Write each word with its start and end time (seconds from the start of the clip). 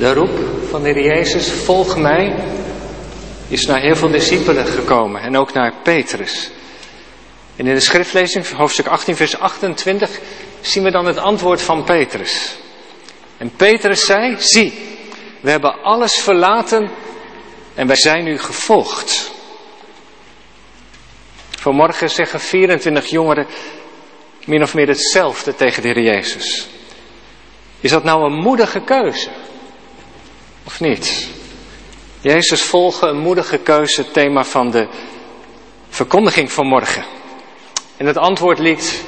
De 0.00 0.12
roep 0.12 0.30
van 0.70 0.82
de 0.82 0.88
Heer 0.88 1.04
Jezus, 1.04 1.52
volg 1.52 1.96
mij, 1.96 2.34
is 3.48 3.66
naar 3.66 3.80
heel 3.80 3.96
veel 3.96 4.10
discipelen 4.10 4.66
gekomen 4.66 5.20
en 5.20 5.36
ook 5.36 5.52
naar 5.52 5.74
Petrus. 5.82 6.50
En 7.56 7.66
in 7.66 7.74
de 7.74 7.80
schriftlezing, 7.80 8.48
hoofdstuk 8.48 8.86
18, 8.86 9.16
vers 9.16 9.38
28, 9.38 10.20
zien 10.60 10.82
we 10.82 10.90
dan 10.90 11.06
het 11.06 11.16
antwoord 11.16 11.62
van 11.62 11.84
Petrus. 11.84 12.56
En 13.36 13.50
Petrus 13.56 14.04
zei, 14.04 14.36
zie, 14.38 14.72
we 15.40 15.50
hebben 15.50 15.82
alles 15.82 16.14
verlaten 16.14 16.90
en 17.74 17.86
wij 17.86 17.96
zijn 17.96 18.26
u 18.26 18.38
gevolgd. 18.38 19.30
Vanmorgen 21.50 22.10
zeggen 22.10 22.40
24 22.40 23.06
jongeren 23.06 23.46
min 24.44 24.62
of 24.62 24.74
meer 24.74 24.88
hetzelfde 24.88 25.54
tegen 25.54 25.82
de 25.82 25.88
Heer 25.88 26.02
Jezus. 26.02 26.68
Is 27.80 27.90
dat 27.90 28.04
nou 28.04 28.24
een 28.24 28.38
moedige 28.38 28.80
keuze? 28.80 29.30
Of 30.70 30.80
niet? 30.80 31.28
Jezus 32.20 32.62
volgen, 32.62 33.08
een 33.08 33.18
moedige 33.18 33.58
keuze, 33.58 34.10
thema 34.10 34.44
van 34.44 34.70
de 34.70 34.88
verkondiging 35.88 36.52
van 36.52 36.66
morgen. 36.66 37.04
En 37.96 38.06
het 38.06 38.16
antwoord 38.16 38.58
ligt, 38.58 39.02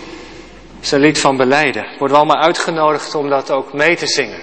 is 0.80 0.90
een 0.90 1.00
lied 1.00 1.18
van 1.18 1.36
beleiden. 1.36 1.84
Worden 1.98 2.16
we 2.16 2.22
allemaal 2.22 2.44
uitgenodigd 2.44 3.14
om 3.14 3.28
dat 3.28 3.50
ook 3.50 3.72
mee 3.72 3.96
te 3.96 4.06
zingen. 4.06 4.40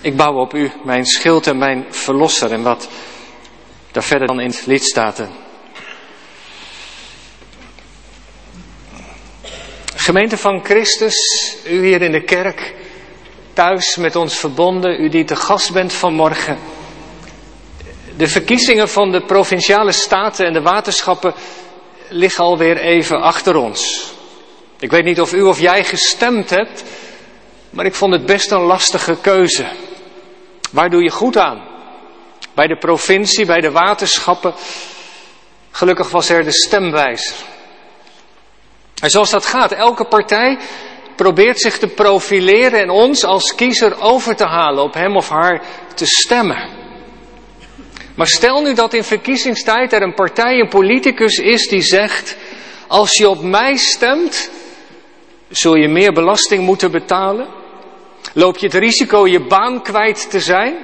Ik 0.00 0.16
bouw 0.16 0.34
op 0.34 0.54
u, 0.54 0.72
mijn 0.84 1.04
schild 1.04 1.46
en 1.46 1.58
mijn 1.58 1.86
verlosser. 1.90 2.52
En 2.52 2.62
wat 2.62 2.88
daar 3.92 4.04
verder 4.04 4.26
dan 4.26 4.40
in 4.40 4.50
het 4.50 4.66
lied 4.66 4.84
staat. 4.84 5.22
Gemeente 9.94 10.36
van 10.36 10.64
Christus, 10.64 11.16
u 11.66 11.86
hier 11.86 12.02
in 12.02 12.12
de 12.12 12.24
kerk, 12.24 12.74
thuis 13.58 13.96
met 13.96 14.16
ons 14.16 14.38
verbonden, 14.38 15.00
u 15.00 15.08
die 15.08 15.24
te 15.24 15.36
gast 15.36 15.72
bent 15.72 15.92
vanmorgen. 15.92 16.58
De 18.16 18.28
verkiezingen 18.28 18.88
van 18.88 19.10
de 19.12 19.24
provinciale 19.24 19.92
staten 19.92 20.46
en 20.46 20.52
de 20.52 20.62
waterschappen 20.62 21.34
liggen 22.08 22.44
alweer 22.44 22.76
even 22.76 23.20
achter 23.20 23.56
ons. 23.56 24.12
Ik 24.78 24.90
weet 24.90 25.04
niet 25.04 25.20
of 25.20 25.32
u 25.32 25.42
of 25.42 25.60
jij 25.60 25.84
gestemd 25.84 26.50
hebt, 26.50 26.84
maar 27.70 27.86
ik 27.86 27.94
vond 27.94 28.12
het 28.12 28.26
best 28.26 28.50
een 28.50 28.60
lastige 28.60 29.16
keuze. 29.20 29.66
Waar 30.70 30.90
doe 30.90 31.02
je 31.02 31.10
goed 31.10 31.36
aan? 31.36 31.62
Bij 32.54 32.66
de 32.66 32.78
provincie, 32.78 33.46
bij 33.46 33.60
de 33.60 33.70
waterschappen. 33.70 34.54
Gelukkig 35.70 36.10
was 36.10 36.28
er 36.28 36.44
de 36.44 36.52
stemwijzer. 36.52 37.36
En 39.02 39.10
zoals 39.10 39.30
dat 39.30 39.46
gaat, 39.46 39.72
elke 39.72 40.04
partij 40.04 40.58
probeert 41.18 41.60
zich 41.60 41.78
te 41.78 41.86
profileren 41.86 42.80
en 42.80 42.90
ons 42.90 43.24
als 43.24 43.54
kiezer 43.54 44.00
over 44.00 44.36
te 44.36 44.46
halen, 44.46 44.82
op 44.82 44.94
hem 44.94 45.16
of 45.16 45.28
haar 45.28 45.62
te 45.94 46.06
stemmen. 46.06 46.76
Maar 48.14 48.26
stel 48.26 48.62
nu 48.62 48.74
dat 48.74 48.94
in 48.94 49.04
verkiezingstijd 49.04 49.92
er 49.92 50.02
een 50.02 50.14
partij, 50.14 50.58
een 50.58 50.68
politicus 50.68 51.38
is 51.38 51.68
die 51.68 51.82
zegt, 51.82 52.36
als 52.88 53.12
je 53.12 53.28
op 53.28 53.42
mij 53.42 53.76
stemt, 53.76 54.50
zul 55.48 55.74
je 55.74 55.88
meer 55.88 56.12
belasting 56.12 56.64
moeten 56.64 56.90
betalen. 56.90 57.46
Loop 58.34 58.56
je 58.56 58.66
het 58.66 58.74
risico 58.74 59.26
je 59.26 59.40
baan 59.40 59.82
kwijt 59.82 60.30
te 60.30 60.40
zijn? 60.40 60.76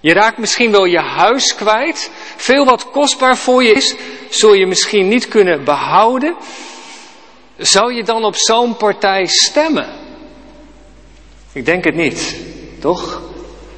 Je 0.00 0.12
raakt 0.12 0.38
misschien 0.38 0.70
wel 0.70 0.84
je 0.84 1.00
huis 1.00 1.54
kwijt. 1.54 2.10
Veel 2.36 2.64
wat 2.64 2.90
kostbaar 2.90 3.36
voor 3.36 3.64
je 3.64 3.72
is, 3.72 3.94
zul 4.30 4.54
je 4.54 4.66
misschien 4.66 5.08
niet 5.08 5.28
kunnen 5.28 5.64
behouden. 5.64 6.36
Zou 7.62 7.94
je 7.94 8.02
dan 8.02 8.24
op 8.24 8.36
zo'n 8.36 8.76
partij 8.76 9.26
stemmen? 9.26 9.88
Ik 11.52 11.64
denk 11.64 11.84
het 11.84 11.94
niet, 11.94 12.36
toch? 12.80 13.22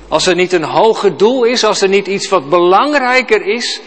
Als 0.09 0.27
er 0.27 0.35
niet 0.35 0.53
een 0.53 0.65
hoger 0.65 1.17
doel 1.17 1.45
is, 1.45 1.65
als 1.65 1.81
er 1.81 1.89
niet 1.89 2.07
iets 2.07 2.29
wat 2.29 2.49
belangrijker 2.49 3.47
is, 3.47 3.81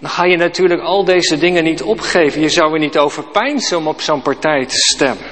dan 0.00 0.10
ga 0.10 0.24
je 0.24 0.36
natuurlijk 0.36 0.80
al 0.80 1.04
deze 1.04 1.38
dingen 1.38 1.64
niet 1.64 1.82
opgeven. 1.82 2.40
Je 2.40 2.48
zou 2.48 2.72
er 2.72 2.78
niet 2.78 2.98
over 2.98 3.24
pijnsen 3.24 3.76
om 3.76 3.86
op 3.86 4.00
zo'n 4.00 4.22
partij 4.22 4.66
te 4.66 4.76
stemmen. 4.76 5.26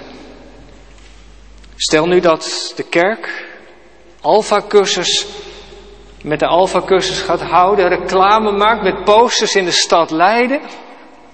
Stel 1.76 2.06
nu 2.06 2.20
dat 2.20 2.72
de 2.76 2.82
kerk 2.82 3.48
Alpha-cursus 4.20 5.26
met 6.22 6.38
de 6.38 6.46
Alpha-cursus 6.46 7.20
gaat 7.20 7.40
houden, 7.40 7.88
reclame 7.88 8.52
maakt 8.52 8.82
met 8.82 9.04
posters 9.04 9.54
in 9.54 9.64
de 9.64 9.70
stad 9.70 10.10
Leiden 10.10 10.60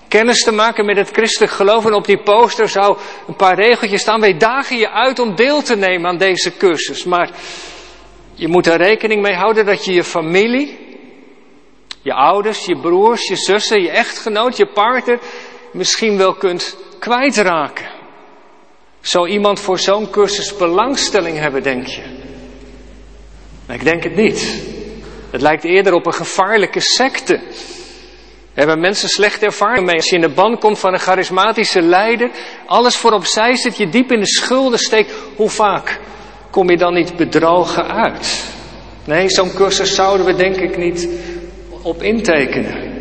kennis 0.09 0.43
te 0.43 0.53
maken 0.53 0.85
met 0.85 0.97
het 0.97 1.11
christelijk 1.11 1.53
geloof. 1.53 1.87
En 1.87 1.95
op 1.95 2.07
die 2.07 2.23
poster 2.23 2.69
zou 2.69 2.99
een 3.27 3.37
paar 3.37 3.55
regeltjes 3.55 4.01
staan. 4.01 4.21
Wij 4.21 4.37
dagen 4.37 4.77
je 4.77 4.91
uit 4.91 5.19
om 5.19 5.35
deel 5.35 5.63
te 5.63 5.77
nemen 5.77 6.11
aan 6.11 6.19
deze 6.19 6.57
cursus. 6.57 7.05
Maar 7.05 7.31
je 8.35 8.49
moet 8.49 8.67
er 8.67 8.77
rekening 8.77 9.23
mee 9.23 9.35
houden 9.35 9.67
dat 9.67 9.85
je 9.85 9.93
je 9.93 10.05
familie, 10.05 10.79
je 12.03 12.13
ouders, 12.13 12.65
je 12.65 12.81
broers, 12.81 13.29
je 13.29 13.37
zussen, 13.37 13.83
je 13.83 13.91
echtgenoot, 13.91 14.57
je 14.57 14.67
partner 14.67 15.19
misschien 15.73 16.17
wel 16.17 16.35
kunt 16.35 16.77
kwijtraken. 16.99 17.95
Zou 19.01 19.29
iemand 19.29 19.61
voor 19.61 19.79
zo'n 19.79 20.11
cursus 20.11 20.57
belangstelling 20.57 21.39
hebben, 21.39 21.63
denk 21.63 21.87
je? 21.87 22.03
ik 23.69 23.85
denk 23.85 24.03
het 24.03 24.17
niet. 24.17 24.63
Het 25.31 25.41
lijkt 25.41 25.65
eerder 25.65 25.93
op 25.93 26.07
een 26.07 26.15
gevaarlijke 26.15 26.81
secte 26.81 27.41
hebben 28.57 28.81
mensen 28.81 29.09
slechte 29.09 29.47
ervaringen 29.47 29.85
mee. 29.85 29.97
Als 29.97 30.09
je 30.09 30.15
in 30.15 30.21
de 30.21 30.29
band 30.29 30.59
komt 30.61 30.79
van 30.79 30.93
een 30.93 30.99
charismatische 30.99 31.83
leider, 31.83 32.31
alles 32.67 32.97
voor 32.97 33.13
opzij 33.13 33.57
zit, 33.57 33.77
je 33.77 33.89
diep 33.89 34.13
in 34.13 34.21
de 34.21 34.27
schulden 34.27 34.79
steekt, 34.79 35.13
hoe 35.37 35.51
vaak 35.51 36.01
kom 36.51 36.71
je 36.71 36.77
dan 36.77 36.95
niet 36.95 37.17
bedrogen 37.17 37.89
uit? 37.89 38.45
Nee, 39.05 39.29
zo'n 39.29 39.55
cursus 39.55 39.95
zouden 39.95 40.27
we 40.27 40.35
denk 40.35 40.57
ik 40.57 40.77
niet 40.77 41.09
op 41.83 42.03
intekenen. 42.03 42.95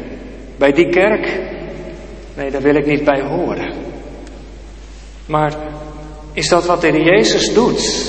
Bij 0.57 0.71
die 0.71 0.89
kerk, 0.89 1.39
nee, 2.35 2.51
daar 2.51 2.61
wil 2.61 2.75
ik 2.75 2.85
niet 2.85 3.03
bij 3.03 3.21
horen. 3.21 3.73
Maar 5.25 5.53
is 6.33 6.47
dat 6.47 6.65
wat 6.65 6.81
de 6.81 7.03
Jezus 7.03 7.53
doet? 7.53 8.07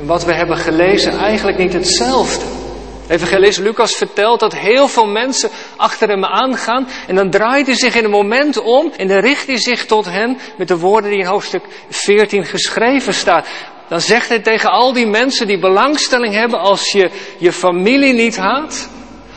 En 0.00 0.06
wat 0.06 0.24
we 0.24 0.34
hebben 0.34 0.56
gelezen 0.56 1.18
eigenlijk 1.18 1.58
niet 1.58 1.72
hetzelfde? 1.72 2.61
Evangelist 3.08 3.58
Lucas 3.58 3.94
vertelt 3.94 4.40
dat 4.40 4.54
heel 4.54 4.88
veel 4.88 5.06
mensen 5.06 5.50
achter 5.76 6.08
hem 6.08 6.24
aangaan. 6.24 6.88
En 7.06 7.14
dan 7.14 7.30
draait 7.30 7.66
hij 7.66 7.76
zich 7.76 7.94
in 7.94 8.04
een 8.04 8.10
moment 8.10 8.60
om 8.60 8.92
en 8.96 9.08
dan 9.08 9.18
richt 9.18 9.46
hij 9.46 9.58
zich 9.58 9.86
tot 9.86 10.04
hen 10.04 10.38
met 10.56 10.68
de 10.68 10.78
woorden 10.78 11.10
die 11.10 11.18
in 11.18 11.26
hoofdstuk 11.26 11.62
14 11.88 12.44
geschreven 12.44 13.14
staan. 13.14 13.44
Dan 13.88 14.00
zegt 14.00 14.28
hij 14.28 14.38
tegen 14.38 14.70
al 14.70 14.92
die 14.92 15.06
mensen 15.06 15.46
die 15.46 15.58
belangstelling 15.58 16.34
hebben, 16.34 16.60
als 16.60 16.92
je 16.92 17.10
je 17.38 17.52
familie 17.52 18.12
niet 18.12 18.36
haat, 18.36 18.88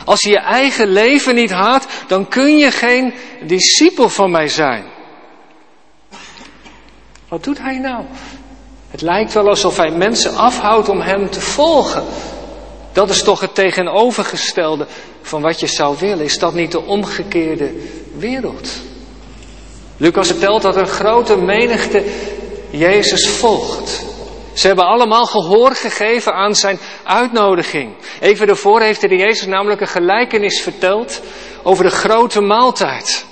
als 0.04 0.20
je 0.20 0.30
je 0.30 0.40
eigen 0.40 0.88
leven 0.88 1.34
niet 1.34 1.50
haat, 1.50 1.86
dan 2.06 2.28
kun 2.28 2.56
je 2.56 2.70
geen 2.70 3.14
discipel 3.42 4.08
van 4.08 4.30
mij 4.30 4.48
zijn. 4.48 4.84
Wat 7.28 7.44
doet 7.44 7.58
hij 7.58 7.78
nou? 7.78 8.04
Het 8.90 9.00
lijkt 9.00 9.32
wel 9.32 9.48
alsof 9.48 9.76
hij 9.76 9.90
mensen 9.90 10.36
afhoudt 10.36 10.88
om 10.88 11.00
hem 11.00 11.30
te 11.30 11.40
volgen. 11.40 12.04
Dat 12.96 13.10
is 13.10 13.22
toch 13.22 13.40
het 13.40 13.54
tegenovergestelde 13.54 14.86
van 15.22 15.42
wat 15.42 15.60
je 15.60 15.66
zou 15.66 15.96
willen. 15.98 16.24
Is 16.24 16.38
dat 16.38 16.54
niet 16.54 16.72
de 16.72 16.80
omgekeerde 16.80 17.72
wereld? 18.16 18.70
Lucas 19.96 20.26
vertelt 20.26 20.62
dat 20.62 20.76
een 20.76 20.86
grote 20.86 21.36
menigte 21.36 22.04
Jezus 22.70 23.28
volgt. 23.28 24.04
Ze 24.52 24.66
hebben 24.66 24.86
allemaal 24.86 25.26
gehoor 25.26 25.74
gegeven 25.74 26.32
aan 26.32 26.54
zijn 26.54 26.78
uitnodiging. 27.04 27.94
Even 28.20 28.46
daarvoor 28.46 28.80
heeft 28.80 29.00
de 29.00 29.16
Jezus 29.16 29.46
namelijk 29.46 29.80
een 29.80 29.86
gelijkenis 29.86 30.60
verteld 30.60 31.20
over 31.62 31.84
de 31.84 31.90
grote 31.90 32.40
maaltijd. 32.40 33.26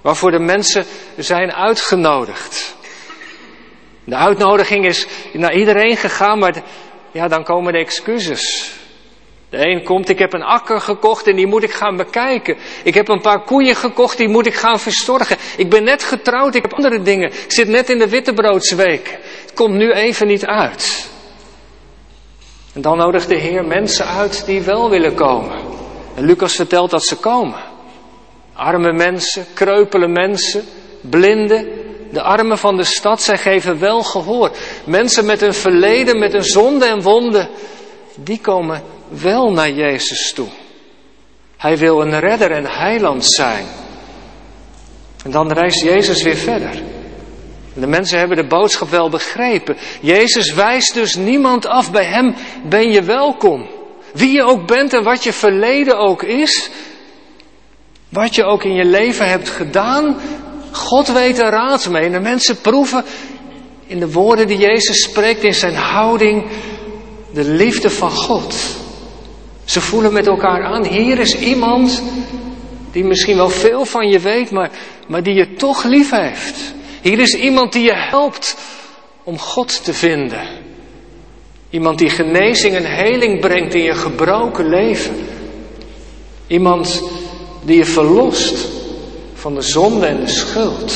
Waarvoor 0.00 0.30
de 0.30 0.38
mensen 0.38 0.84
zijn 1.16 1.52
uitgenodigd. 1.52 2.76
De 4.04 4.16
uitnodiging 4.16 4.86
is 4.86 5.06
naar 5.32 5.54
iedereen 5.54 5.96
gegaan, 5.96 6.38
maar 6.38 6.62
ja, 7.12 7.28
dan 7.28 7.44
komen 7.44 7.72
de 7.72 7.78
excuses. 7.78 8.76
De 9.50 9.66
een 9.66 9.84
komt, 9.84 10.08
ik 10.08 10.18
heb 10.18 10.32
een 10.32 10.42
akker 10.42 10.80
gekocht 10.80 11.26
en 11.26 11.36
die 11.36 11.46
moet 11.46 11.62
ik 11.62 11.72
gaan 11.72 11.96
bekijken. 11.96 12.56
Ik 12.82 12.94
heb 12.94 13.08
een 13.08 13.20
paar 13.20 13.44
koeien 13.44 13.76
gekocht, 13.76 14.16
die 14.16 14.28
moet 14.28 14.46
ik 14.46 14.54
gaan 14.54 14.80
verstorgen. 14.80 15.36
Ik 15.56 15.70
ben 15.70 15.84
net 15.84 16.02
getrouwd, 16.02 16.54
ik 16.54 16.62
heb 16.62 16.72
andere 16.72 17.02
dingen. 17.02 17.30
Ik 17.30 17.52
zit 17.52 17.68
net 17.68 17.90
in 17.90 17.98
de 17.98 18.08
wittebroodsweek. 18.08 19.18
Het 19.40 19.52
komt 19.54 19.74
nu 19.74 19.92
even 19.92 20.26
niet 20.26 20.46
uit. 20.46 21.10
En 22.74 22.80
dan 22.80 22.96
nodigt 22.96 23.28
de 23.28 23.34
Heer 23.34 23.64
mensen 23.64 24.06
uit 24.06 24.46
die 24.46 24.62
wel 24.62 24.90
willen 24.90 25.14
komen. 25.14 25.56
En 26.14 26.24
Lucas 26.24 26.54
vertelt 26.54 26.90
dat 26.90 27.04
ze 27.04 27.16
komen. 27.16 27.60
Arme 28.54 28.92
mensen, 28.92 29.46
kreupele 29.54 30.08
mensen, 30.08 30.64
blinden, 31.00 31.68
de 32.12 32.22
armen 32.22 32.58
van 32.58 32.76
de 32.76 32.84
stad, 32.84 33.22
zij 33.22 33.38
geven 33.38 33.78
wel 33.78 34.02
gehoor. 34.02 34.50
Mensen 34.84 35.24
met 35.24 35.42
een 35.42 35.54
verleden, 35.54 36.18
met 36.18 36.34
een 36.34 36.44
zonde 36.44 36.86
en 36.86 37.02
wonden, 37.02 37.48
die 38.14 38.40
komen 38.40 38.96
wel 39.08 39.52
naar 39.52 39.70
Jezus 39.70 40.32
toe. 40.34 40.48
Hij 41.56 41.78
wil 41.78 42.00
een 42.00 42.20
redder 42.20 42.50
en 42.50 42.66
heiland 42.66 43.24
zijn. 43.24 43.66
En 45.24 45.30
dan 45.30 45.52
reist 45.52 45.82
Jezus 45.82 46.22
weer 46.22 46.36
verder. 46.36 46.82
De 47.72 47.86
mensen 47.86 48.18
hebben 48.18 48.36
de 48.36 48.46
boodschap 48.46 48.90
wel 48.90 49.08
begrepen. 49.08 49.76
Jezus 50.00 50.54
wijst 50.54 50.94
dus 50.94 51.14
niemand 51.14 51.66
af. 51.66 51.90
Bij 51.90 52.04
Hem 52.04 52.34
ben 52.68 52.90
je 52.90 53.02
welkom. 53.02 53.66
Wie 54.12 54.32
je 54.32 54.42
ook 54.42 54.66
bent 54.66 54.92
en 54.92 55.02
wat 55.02 55.24
je 55.24 55.32
verleden 55.32 55.98
ook 55.98 56.22
is. 56.22 56.70
Wat 58.08 58.34
je 58.34 58.44
ook 58.44 58.64
in 58.64 58.74
je 58.74 58.84
leven 58.84 59.28
hebt 59.28 59.48
gedaan. 59.48 60.16
God 60.72 61.12
weet 61.12 61.38
er 61.38 61.50
raad 61.50 61.88
mee. 61.88 62.04
En 62.04 62.12
de 62.12 62.20
mensen 62.20 62.60
proeven 62.60 63.04
in 63.86 63.98
de 63.98 64.12
woorden 64.12 64.46
die 64.46 64.58
Jezus 64.58 65.02
spreekt, 65.02 65.42
in 65.42 65.54
zijn 65.54 65.74
houding, 65.74 66.46
de 67.32 67.44
liefde 67.44 67.90
van 67.90 68.10
God. 68.10 68.54
Ze 69.68 69.80
voelen 69.80 70.12
met 70.12 70.26
elkaar 70.26 70.64
aan, 70.64 70.84
hier 70.84 71.18
is 71.18 71.38
iemand 71.38 72.02
die 72.90 73.04
misschien 73.04 73.36
wel 73.36 73.48
veel 73.48 73.84
van 73.84 74.08
je 74.08 74.18
weet, 74.18 74.50
maar, 74.50 74.70
maar 75.08 75.22
die 75.22 75.34
je 75.34 75.54
toch 75.54 75.84
lief 75.84 76.10
heeft. 76.10 76.74
Hier 77.02 77.18
is 77.18 77.34
iemand 77.34 77.72
die 77.72 77.82
je 77.82 77.94
helpt 77.94 78.56
om 79.24 79.38
God 79.38 79.84
te 79.84 79.94
vinden. 79.94 80.40
Iemand 81.70 81.98
die 81.98 82.10
genezing 82.10 82.74
en 82.74 82.84
heling 82.84 83.40
brengt 83.40 83.74
in 83.74 83.82
je 83.82 83.94
gebroken 83.94 84.68
leven. 84.68 85.16
Iemand 86.46 87.02
die 87.62 87.76
je 87.76 87.84
verlost 87.84 88.68
van 89.34 89.54
de 89.54 89.62
zonde 89.62 90.06
en 90.06 90.20
de 90.20 90.30
schuld. 90.30 90.92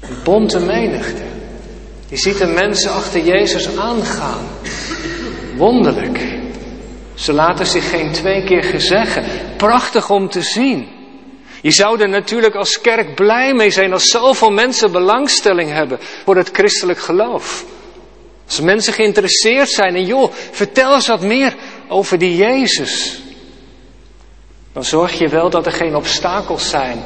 Een 0.00 0.16
bonte 0.24 0.60
menigte. 0.60 1.22
Die 2.08 2.18
ziet 2.18 2.38
de 2.38 2.46
mensen 2.46 2.92
achter 2.92 3.24
Jezus 3.24 3.76
aangaan. 3.76 4.48
Wonderlijk. 5.56 6.42
Ze 7.14 7.32
laten 7.32 7.66
zich 7.66 7.90
geen 7.90 8.12
twee 8.12 8.44
keer 8.44 8.64
gezeggen. 8.64 9.24
Prachtig 9.56 10.10
om 10.10 10.28
te 10.28 10.42
zien. 10.42 10.88
Je 11.62 11.70
zou 11.70 12.00
er 12.00 12.08
natuurlijk 12.08 12.54
als 12.54 12.80
kerk 12.80 13.14
blij 13.14 13.54
mee 13.54 13.70
zijn 13.70 13.92
als 13.92 14.08
zoveel 14.08 14.50
mensen 14.50 14.92
belangstelling 14.92 15.70
hebben 15.70 15.98
voor 16.24 16.36
het 16.36 16.50
christelijk 16.52 16.98
geloof. 16.98 17.64
Als 18.46 18.60
mensen 18.60 18.92
geïnteresseerd 18.92 19.68
zijn 19.68 19.94
en 19.94 20.04
joh, 20.04 20.32
vertel 20.50 20.94
eens 20.94 21.06
wat 21.06 21.22
meer 21.22 21.54
over 21.88 22.18
die 22.18 22.36
Jezus. 22.36 23.22
Dan 24.72 24.84
zorg 24.84 25.18
je 25.18 25.28
wel 25.28 25.50
dat 25.50 25.66
er 25.66 25.72
geen 25.72 25.96
obstakels 25.96 26.68
zijn. 26.68 26.98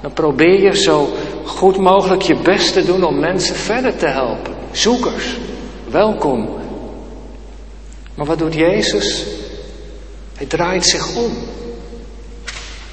Dan 0.00 0.12
probeer 0.12 0.62
je 0.62 0.76
zo 0.76 1.12
goed 1.44 1.76
mogelijk 1.76 2.22
je 2.22 2.36
best 2.36 2.72
te 2.72 2.84
doen 2.84 3.04
om 3.04 3.20
mensen 3.20 3.56
verder 3.56 3.96
te 3.96 4.06
helpen. 4.06 4.54
Zoekers, 4.70 5.36
welkom. 5.88 6.48
Maar 8.14 8.26
wat 8.26 8.38
doet 8.38 8.54
Jezus? 8.54 9.26
Hij 10.34 10.46
draait 10.46 10.86
zich 10.86 11.16
om. 11.16 11.32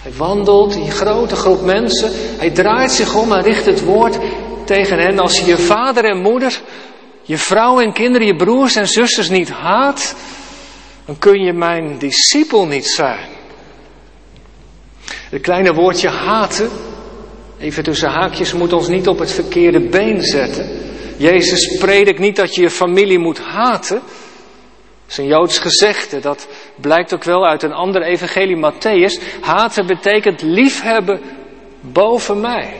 Hij 0.01 0.13
wandelt 0.13 0.75
een 0.75 0.91
grote 0.91 1.35
groep 1.35 1.61
mensen. 1.61 2.11
Hij 2.13 2.49
draait 2.49 2.91
zich 2.91 3.15
om 3.15 3.31
en 3.31 3.41
richt 3.41 3.65
het 3.65 3.83
woord 3.83 4.17
tegen 4.65 4.99
hen. 4.99 5.19
Als 5.19 5.39
je 5.39 5.45
je 5.45 5.57
vader 5.57 6.05
en 6.05 6.17
moeder, 6.17 6.61
je 7.21 7.37
vrouw 7.37 7.79
en 7.79 7.93
kinderen, 7.93 8.27
je 8.27 8.35
broers 8.35 8.75
en 8.75 8.87
zusters 8.87 9.29
niet 9.29 9.49
haat, 9.49 10.15
dan 11.05 11.19
kun 11.19 11.41
je 11.41 11.53
mijn 11.53 11.97
discipel 11.97 12.65
niet 12.65 12.87
zijn. 12.87 13.29
Het 15.29 15.41
kleine 15.41 15.73
woordje 15.73 16.09
haten, 16.09 16.69
even 17.59 17.83
tussen 17.83 18.09
haakjes, 18.09 18.53
moet 18.53 18.73
ons 18.73 18.87
niet 18.87 19.07
op 19.07 19.19
het 19.19 19.31
verkeerde 19.31 19.79
been 19.79 20.21
zetten. 20.21 20.69
Jezus 21.17 21.77
predikt 21.77 22.19
niet 22.19 22.35
dat 22.35 22.55
je 22.55 22.61
je 22.61 22.69
familie 22.69 23.19
moet 23.19 23.39
haten. 23.39 24.01
Is 25.11 25.17
een 25.17 25.27
Joods 25.27 25.59
gezegde, 25.59 26.19
dat 26.19 26.47
blijkt 26.75 27.13
ook 27.13 27.23
wel 27.23 27.45
uit 27.45 27.63
een 27.63 27.73
ander 27.73 28.01
evangelie, 28.01 28.57
Matthäus. 28.57 29.41
Haten 29.41 29.87
betekent 29.87 30.41
liefhebben 30.41 31.21
boven 31.81 32.39
mij. 32.39 32.73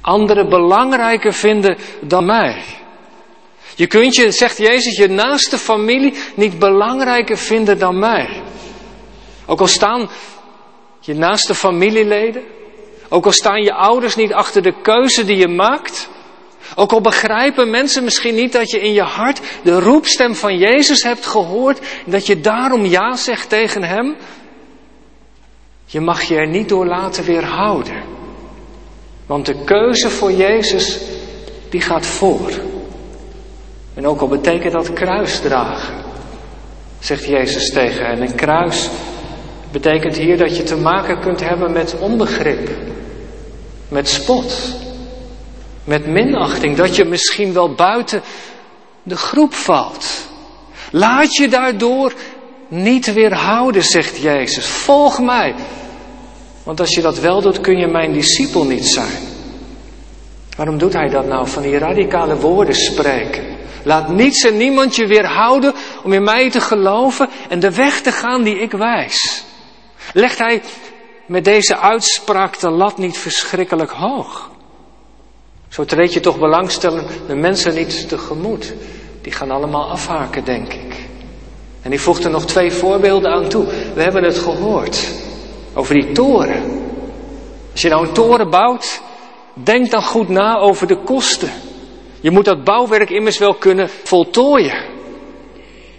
Anderen 0.00 0.48
belangrijker 0.48 1.32
vinden 1.32 1.76
dan 2.00 2.24
mij. 2.26 2.64
Je 3.74 3.86
kunt 3.86 4.14
je, 4.14 4.30
zegt 4.30 4.58
Jezus, 4.58 4.96
je 4.96 5.08
naaste 5.08 5.58
familie 5.58 6.14
niet 6.34 6.58
belangrijker 6.58 7.38
vinden 7.38 7.78
dan 7.78 7.98
mij. 7.98 8.42
Ook 9.46 9.60
al 9.60 9.66
staan 9.66 10.10
je 11.00 11.14
naaste 11.14 11.54
familieleden, 11.54 12.42
ook 13.08 13.24
al 13.24 13.32
staan 13.32 13.62
je 13.62 13.72
ouders 13.72 14.16
niet 14.16 14.32
achter 14.32 14.62
de 14.62 14.80
keuze 14.82 15.24
die 15.24 15.36
je 15.36 15.48
maakt, 15.48 16.08
ook 16.74 16.92
al 16.92 17.00
begrijpen 17.00 17.70
mensen 17.70 18.04
misschien 18.04 18.34
niet 18.34 18.52
dat 18.52 18.70
je 18.70 18.80
in 18.80 18.92
je 18.92 19.02
hart 19.02 19.40
de 19.62 19.80
roepstem 19.80 20.34
van 20.34 20.58
Jezus 20.58 21.02
hebt 21.02 21.26
gehoord 21.26 21.78
en 21.78 22.10
dat 22.10 22.26
je 22.26 22.40
daarom 22.40 22.84
ja 22.84 23.16
zegt 23.16 23.48
tegen 23.48 23.82
Hem, 23.82 24.16
je 25.84 26.00
mag 26.00 26.22
je 26.22 26.36
er 26.36 26.48
niet 26.48 26.68
door 26.68 26.86
laten 26.86 27.24
weerhouden. 27.24 28.02
Want 29.26 29.46
de 29.46 29.64
keuze 29.64 30.10
voor 30.10 30.32
Jezus, 30.32 31.00
die 31.70 31.80
gaat 31.80 32.06
voor. 32.06 32.50
En 33.94 34.06
ook 34.06 34.20
al 34.20 34.28
betekent 34.28 34.72
dat 34.72 34.92
kruis 34.92 35.40
dragen, 35.40 35.94
zegt 36.98 37.24
Jezus 37.24 37.70
tegen 37.70 38.06
hen. 38.06 38.22
Een 38.22 38.34
kruis 38.34 38.88
betekent 39.70 40.16
hier 40.16 40.36
dat 40.36 40.56
je 40.56 40.62
te 40.62 40.76
maken 40.76 41.20
kunt 41.20 41.40
hebben 41.40 41.72
met 41.72 41.98
onbegrip, 41.98 42.70
met 43.88 44.08
spot, 44.08 44.76
met 45.88 46.06
minachting, 46.06 46.76
dat 46.76 46.96
je 46.96 47.04
misschien 47.04 47.52
wel 47.52 47.72
buiten 47.72 48.22
de 49.02 49.16
groep 49.16 49.54
valt. 49.54 50.28
Laat 50.90 51.34
je 51.34 51.48
daardoor 51.48 52.12
niet 52.68 53.12
weerhouden, 53.12 53.82
zegt 53.82 54.18
Jezus. 54.18 54.66
Volg 54.66 55.20
mij. 55.20 55.54
Want 56.62 56.80
als 56.80 56.94
je 56.94 57.00
dat 57.00 57.18
wel 57.18 57.40
doet, 57.40 57.60
kun 57.60 57.78
je 57.78 57.86
mijn 57.86 58.12
discipel 58.12 58.64
niet 58.64 58.86
zijn. 58.86 59.18
Waarom 60.56 60.78
doet 60.78 60.92
hij 60.92 61.08
dat 61.08 61.26
nou? 61.26 61.48
Van 61.48 61.62
die 61.62 61.78
radicale 61.78 62.36
woorden 62.36 62.74
spreken. 62.74 63.56
Laat 63.84 64.08
niets 64.08 64.44
en 64.44 64.56
niemand 64.56 64.96
je 64.96 65.06
weerhouden 65.06 65.74
om 66.04 66.12
in 66.12 66.22
mij 66.22 66.50
te 66.50 66.60
geloven 66.60 67.28
en 67.48 67.60
de 67.60 67.74
weg 67.74 68.00
te 68.00 68.12
gaan 68.12 68.42
die 68.42 68.58
ik 68.58 68.72
wijs. 68.72 69.44
Legt 70.12 70.38
hij 70.38 70.62
met 71.26 71.44
deze 71.44 71.78
uitspraak 71.78 72.58
de 72.60 72.70
lat 72.70 72.98
niet 72.98 73.18
verschrikkelijk 73.18 73.90
hoog? 73.90 74.47
Zo 75.68 75.84
treed 75.84 76.12
je 76.12 76.20
toch 76.20 76.38
belangstellende 76.38 77.34
mensen 77.34 77.74
niet 77.74 78.08
tegemoet. 78.08 78.74
Die 79.22 79.32
gaan 79.32 79.50
allemaal 79.50 79.90
afhaken, 79.90 80.44
denk 80.44 80.72
ik. 80.72 81.06
En 81.82 81.90
hij 81.90 81.98
voegt 81.98 82.24
er 82.24 82.30
nog 82.30 82.46
twee 82.46 82.72
voorbeelden 82.72 83.30
aan 83.30 83.48
toe. 83.48 83.66
We 83.94 84.02
hebben 84.02 84.24
het 84.24 84.38
gehoord 84.38 85.12
over 85.74 85.94
die 85.94 86.12
toren. 86.12 86.62
Als 87.72 87.82
je 87.82 87.88
nou 87.88 88.06
een 88.06 88.12
toren 88.12 88.50
bouwt, 88.50 89.00
denk 89.52 89.90
dan 89.90 90.02
goed 90.02 90.28
na 90.28 90.56
over 90.56 90.86
de 90.86 91.02
kosten. 91.02 91.50
Je 92.20 92.30
moet 92.30 92.44
dat 92.44 92.64
bouwwerk 92.64 93.10
immers 93.10 93.38
wel 93.38 93.54
kunnen 93.54 93.88
voltooien. 93.88 94.87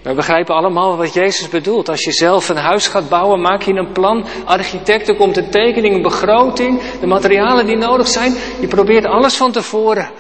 We 0.02 0.14
begrijpen 0.14 0.56
allemaal 0.56 0.98
wat 0.98 1.14
Jezus 1.14 1.50
bedoelt. 1.50 1.90
Als 1.90 2.04
je 2.04 2.12
zelf 2.12 2.50
een 2.50 2.58
huis 2.58 2.88
gaat 2.88 3.10
bouwen, 3.10 3.42
maak 3.42 3.62
je 3.62 3.74
een 3.74 3.92
plan. 3.92 4.26
Architecten 4.46 5.18
komt 5.18 5.38
een 5.38 5.50
tekening, 5.50 5.96
een 5.96 6.02
begroting, 6.02 6.82
de 7.00 7.08
materialen 7.08 7.66
die 7.66 7.78
nodig 7.78 8.08
zijn. 8.08 8.36
Je 8.60 8.68
probeert 8.68 9.06
alles 9.06 9.36
van 9.36 9.52
tevoren 9.52 10.12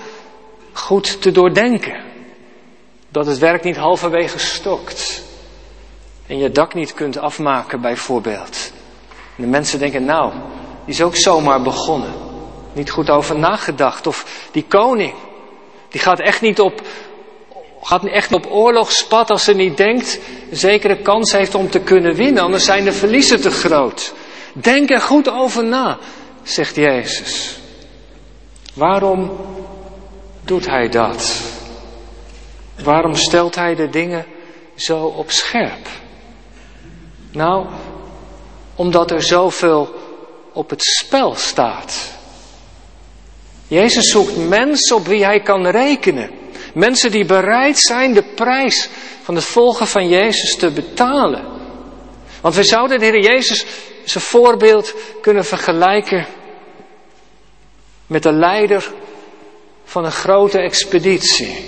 goed 0.74 1.21
te 1.21 1.31
doordenken. 1.31 2.03
Dat 3.09 3.25
het 3.25 3.38
werk 3.38 3.63
niet 3.63 3.77
halverwege 3.77 4.39
stokt. 4.39 5.24
En 6.27 6.38
je 6.38 6.51
dak 6.51 6.74
niet 6.74 6.93
kunt 6.93 7.17
afmaken, 7.17 7.81
bijvoorbeeld. 7.81 8.71
En 9.09 9.43
de 9.43 9.50
mensen 9.50 9.79
denken, 9.79 10.05
nou, 10.05 10.31
die 10.86 10.93
is 10.93 11.01
ook 11.01 11.15
zomaar 11.15 11.62
begonnen. 11.62 12.13
Niet 12.74 12.91
goed 12.91 13.09
over 13.09 13.39
nagedacht. 13.39 14.07
Of 14.07 14.48
die 14.51 14.65
koning, 14.67 15.13
die 15.89 16.01
gaat 16.01 16.19
echt 16.19 16.41
niet 16.41 16.59
op, 16.59 16.81
gaat 17.81 18.05
echt 18.05 18.31
op 18.31 18.48
oorlogspad 18.50 19.29
als 19.29 19.43
ze 19.43 19.53
niet 19.53 19.77
denkt 19.77 20.19
een 20.50 20.57
zekere 20.57 21.01
kans 21.01 21.31
heeft 21.31 21.55
om 21.55 21.69
te 21.69 21.79
kunnen 21.79 22.15
winnen, 22.15 22.43
anders 22.43 22.65
zijn 22.65 22.83
de 22.83 22.93
verliezen 22.93 23.41
te 23.41 23.51
groot. 23.51 24.13
Denk 24.53 24.89
er 24.89 25.01
goed 25.01 25.29
over 25.29 25.63
na, 25.63 25.98
zegt 26.43 26.75
Jezus. 26.75 27.57
Waarom 28.74 29.31
doet 30.41 30.65
hij 30.65 30.89
dat? 30.89 31.41
Waarom 32.83 33.15
stelt 33.15 33.55
hij 33.55 33.75
de 33.75 33.89
dingen 33.89 34.25
zo 34.75 35.05
op 35.05 35.31
scherp? 35.31 35.88
Nou, 37.31 37.67
omdat 38.75 39.12
er 39.12 39.24
zoveel 39.24 39.95
op 40.53 40.69
het 40.69 40.83
spel 40.83 41.36
staat. 41.36 42.17
Jezus 43.67 44.12
zoekt 44.12 44.38
mensen 44.38 44.95
op 44.95 45.07
wie 45.07 45.25
hij 45.25 45.41
kan 45.41 45.67
rekenen. 45.67 46.38
Mensen 46.79 47.12
die 47.12 47.25
bereid 47.25 47.77
zijn 47.77 48.13
de 48.13 48.24
prijs 48.24 48.89
van 49.24 49.36
het 49.36 49.43
volgen 49.43 49.88
van 49.88 50.07
Jezus 50.07 50.55
te 50.55 50.71
betalen. 50.71 51.43
Want 52.41 52.55
we 52.55 52.63
zouden 52.63 53.00
de 53.00 53.05
Heer 53.05 53.21
Jezus 53.21 53.65
zijn 54.03 54.24
voorbeeld 54.24 54.93
kunnen 55.21 55.45
vergelijken 55.45 56.25
met 58.07 58.24
de 58.24 58.31
leider 58.31 58.91
van 59.83 60.05
een 60.05 60.12
grote 60.12 60.59
expeditie. 60.59 61.65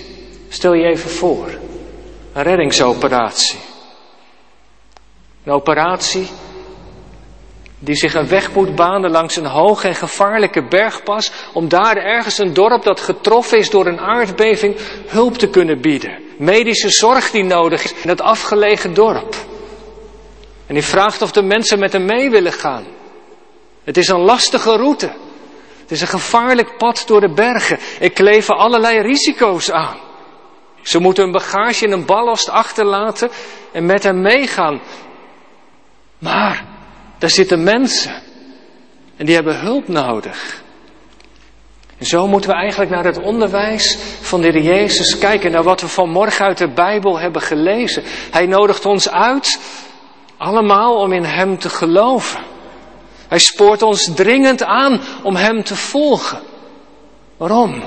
Stel 0.49 0.73
je 0.73 0.85
even 0.85 1.09
voor, 1.09 1.47
een 2.33 2.43
reddingsoperatie. 2.43 3.59
Een 5.43 5.51
operatie 5.51 6.27
Die 7.83 7.95
zich 7.95 8.13
een 8.13 8.27
weg 8.27 8.53
moet 8.53 8.75
banen 8.75 9.11
langs 9.11 9.35
een 9.35 9.45
hoge 9.45 9.87
en 9.87 9.95
gevaarlijke 9.95 10.67
bergpas. 10.67 11.31
Om 11.53 11.67
daar 11.67 11.97
ergens 11.97 12.37
een 12.37 12.53
dorp 12.53 12.83
dat 12.83 12.99
getroffen 12.99 13.57
is 13.57 13.69
door 13.69 13.85
een 13.85 13.99
aardbeving 13.99 14.75
hulp 15.07 15.37
te 15.37 15.49
kunnen 15.49 15.81
bieden. 15.81 16.17
Medische 16.37 16.89
zorg 16.89 17.31
die 17.31 17.43
nodig 17.43 17.83
is 17.83 17.93
in 17.93 18.07
dat 18.07 18.21
afgelegen 18.21 18.93
dorp. 18.93 19.35
En 20.67 20.73
die 20.73 20.83
vraagt 20.83 21.21
of 21.21 21.31
de 21.31 21.41
mensen 21.41 21.79
met 21.79 21.93
hem 21.93 22.05
mee 22.05 22.29
willen 22.29 22.53
gaan. 22.53 22.85
Het 23.83 23.97
is 23.97 24.07
een 24.07 24.21
lastige 24.21 24.75
route. 24.75 25.11
Het 25.81 25.91
is 25.91 26.01
een 26.01 26.07
gevaarlijk 26.07 26.77
pad 26.77 27.03
door 27.07 27.21
de 27.21 27.33
bergen. 27.33 27.79
Ik 27.99 28.13
kleven 28.13 28.57
allerlei 28.57 28.99
risico's 28.99 29.71
aan. 29.71 29.97
Ze 30.81 30.99
moeten 30.99 31.23
hun 31.23 31.31
bagage 31.31 31.85
in 31.85 31.91
een 31.91 32.05
ballast 32.05 32.49
achterlaten 32.49 33.29
en 33.71 33.85
met 33.85 34.03
hem 34.03 34.21
meegaan. 34.21 34.81
Maar 36.19 36.70
daar 37.21 37.29
zitten 37.29 37.63
mensen 37.63 38.13
en 39.15 39.25
die 39.25 39.35
hebben 39.35 39.59
hulp 39.59 39.87
nodig. 39.87 40.63
En 41.97 42.05
zo 42.05 42.27
moeten 42.27 42.49
we 42.49 42.55
eigenlijk 42.55 42.91
naar 42.91 43.03
het 43.03 43.19
onderwijs 43.19 43.97
van 44.21 44.41
de 44.41 44.47
Heer 44.47 44.61
Jezus 44.61 45.17
kijken, 45.17 45.51
naar 45.51 45.63
wat 45.63 45.81
we 45.81 45.87
vanmorgen 45.87 46.45
uit 46.45 46.57
de 46.57 46.67
Bijbel 46.67 47.19
hebben 47.19 47.41
gelezen. 47.41 48.03
Hij 48.31 48.45
nodigt 48.45 48.85
ons 48.85 49.09
uit, 49.09 49.59
allemaal 50.37 50.95
om 50.95 51.13
in 51.13 51.23
Hem 51.23 51.57
te 51.57 51.69
geloven. 51.69 52.39
Hij 53.27 53.39
spoort 53.39 53.81
ons 53.81 54.11
dringend 54.15 54.63
aan 54.63 55.01
om 55.23 55.35
Hem 55.35 55.63
te 55.63 55.75
volgen. 55.75 56.39
Waarom? 57.37 57.83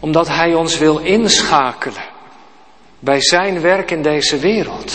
Omdat 0.00 0.28
Hij 0.28 0.54
ons 0.54 0.78
wil 0.78 0.98
inschakelen 0.98 2.04
bij 2.98 3.20
Zijn 3.20 3.60
werk 3.60 3.90
in 3.90 4.02
deze 4.02 4.38
wereld. 4.38 4.94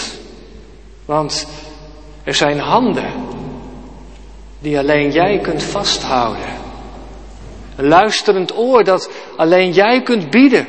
Want 1.05 1.47
er 2.23 2.33
zijn 2.33 2.59
handen 2.59 3.13
die 4.59 4.77
alleen 4.77 5.11
jij 5.11 5.39
kunt 5.39 5.63
vasthouden. 5.63 6.61
Een 7.75 7.87
luisterend 7.87 8.57
oor 8.57 8.83
dat 8.83 9.11
alleen 9.37 9.71
jij 9.71 10.01
kunt 10.01 10.29
bieden 10.29 10.67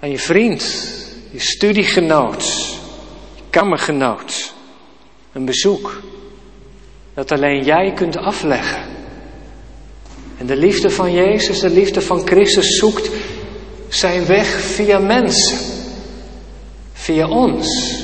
aan 0.00 0.10
je 0.10 0.18
vriend, 0.18 0.62
je 1.30 1.38
studiegenoot, 1.38 2.44
je 3.34 3.42
kamergenoot. 3.50 4.54
Een 5.32 5.44
bezoek 5.44 6.00
dat 7.14 7.32
alleen 7.32 7.64
jij 7.64 7.92
kunt 7.92 8.16
afleggen. 8.16 8.82
En 10.38 10.46
de 10.46 10.56
liefde 10.56 10.90
van 10.90 11.12
Jezus, 11.12 11.60
de 11.60 11.70
liefde 11.70 12.00
van 12.00 12.26
Christus 12.26 12.78
zoekt 12.78 13.10
zijn 13.88 14.26
weg 14.26 14.46
via 14.46 14.98
mensen. 14.98 15.58
Via 16.92 17.28
ons. 17.28 17.99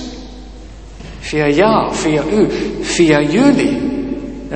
Via 1.27 1.49
jou, 1.49 1.95
via 1.95 2.23
u, 2.25 2.51
via 2.81 3.21
jullie. 3.21 3.95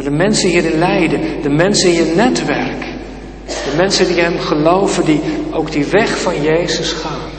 De 0.03 0.11
mensen 0.11 0.49
hier 0.49 0.65
in 0.65 0.79
Leiden, 0.79 1.43
de 1.43 1.49
mensen 1.49 1.91
in 1.91 1.95
je 1.95 2.13
netwerk. 2.17 2.81
De 3.47 3.75
mensen 3.77 4.07
die 4.07 4.21
hem 4.21 4.39
geloven, 4.39 5.05
die 5.05 5.21
ook 5.53 5.73
die 5.73 5.85
weg 5.85 6.21
van 6.21 6.43
Jezus 6.43 6.93
gaan. 6.93 7.31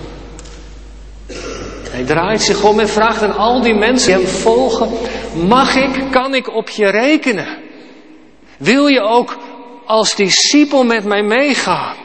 Hij 1.89 2.03
draait 2.03 2.41
zich 2.41 2.63
om 2.63 2.79
en 2.79 2.89
vraagt 2.89 3.21
aan 3.21 3.35
al 3.35 3.61
die 3.61 3.73
mensen 3.73 4.07
die 4.13 4.25
hem 4.25 4.35
volgen: 4.35 4.89
Mag 5.47 5.75
ik, 5.75 6.11
kan 6.11 6.35
ik 6.35 6.55
op 6.55 6.69
je 6.69 6.89
rekenen? 6.89 7.57
Wil 8.57 8.88
je 8.88 9.01
ook 9.01 9.38
als 9.85 10.15
discipel 10.15 10.83
met 10.83 11.03
mij 11.03 11.23
meegaan? 11.23 11.95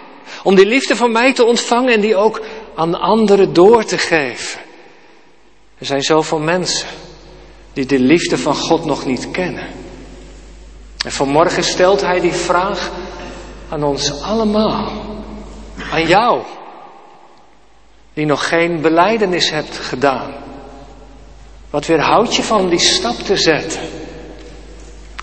Om 0.42 0.54
die 0.54 0.66
liefde 0.66 0.96
van 0.96 1.12
mij 1.12 1.32
te 1.32 1.44
ontvangen 1.44 1.92
en 1.92 2.00
die 2.00 2.16
ook 2.16 2.40
aan 2.76 3.00
anderen 3.00 3.52
door 3.52 3.84
te 3.84 3.98
geven. 3.98 4.60
Er 5.78 5.86
zijn 5.86 6.02
zoveel 6.02 6.38
mensen 6.38 6.86
die 7.76 7.86
de 7.86 7.98
liefde 7.98 8.38
van 8.38 8.54
God 8.54 8.84
nog 8.84 9.06
niet 9.06 9.30
kennen. 9.30 9.66
En 11.04 11.12
vanmorgen 11.12 11.64
stelt 11.64 12.00
hij 12.00 12.20
die 12.20 12.32
vraag 12.32 12.90
aan 13.68 13.82
ons 13.82 14.22
allemaal. 14.22 14.92
Aan 15.92 16.06
jou, 16.06 16.42
die 18.12 18.26
nog 18.26 18.48
geen 18.48 18.80
beleidenis 18.80 19.50
hebt 19.50 19.78
gedaan. 19.78 20.34
Wat 21.70 21.86
weerhoudt 21.86 22.36
je 22.36 22.42
van 22.42 22.68
die 22.68 22.78
stap 22.78 23.14
te 23.14 23.36
zetten? 23.36 23.80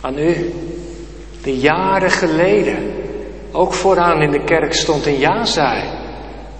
Aan 0.01 0.17
u, 0.17 0.53
die 1.41 1.57
jaren 1.57 2.11
geleden 2.11 2.93
ook 3.51 3.73
vooraan 3.73 4.21
in 4.21 4.31
de 4.31 4.43
kerk 4.43 4.73
stond 4.73 5.05
en 5.05 5.19
ja 5.19 5.45
zei 5.45 5.83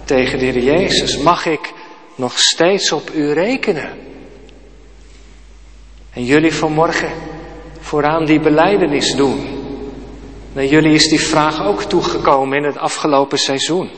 tegen 0.04 0.38
de 0.38 0.44
Heer 0.44 0.62
Jezus, 0.62 1.18
mag 1.18 1.46
ik 1.46 1.72
nog 2.14 2.38
steeds 2.38 2.92
op 2.92 3.10
u 3.14 3.32
rekenen? 3.32 4.04
En 6.14 6.24
jullie 6.24 6.54
vanmorgen 6.54 7.12
vooraan 7.80 8.24
die 8.24 8.40
beleidenis 8.40 9.14
doen. 9.14 9.62
Naar 10.52 10.64
jullie 10.64 10.94
is 10.94 11.08
die 11.08 11.20
vraag 11.20 11.66
ook 11.66 11.82
toegekomen 11.82 12.58
in 12.58 12.64
het 12.64 12.78
afgelopen 12.78 13.38
seizoen. 13.38 13.90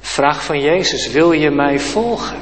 Vraag 0.00 0.44
van 0.44 0.60
Jezus, 0.60 1.10
wil 1.10 1.32
je 1.32 1.50
mij 1.50 1.78
volgen? 1.78 2.36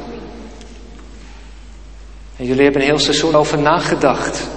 En 2.37 2.45
jullie 2.45 2.63
hebben 2.63 2.81
een 2.81 2.89
heel 2.89 2.99
seizoen 2.99 3.35
over 3.35 3.59
nagedacht. 3.59 4.49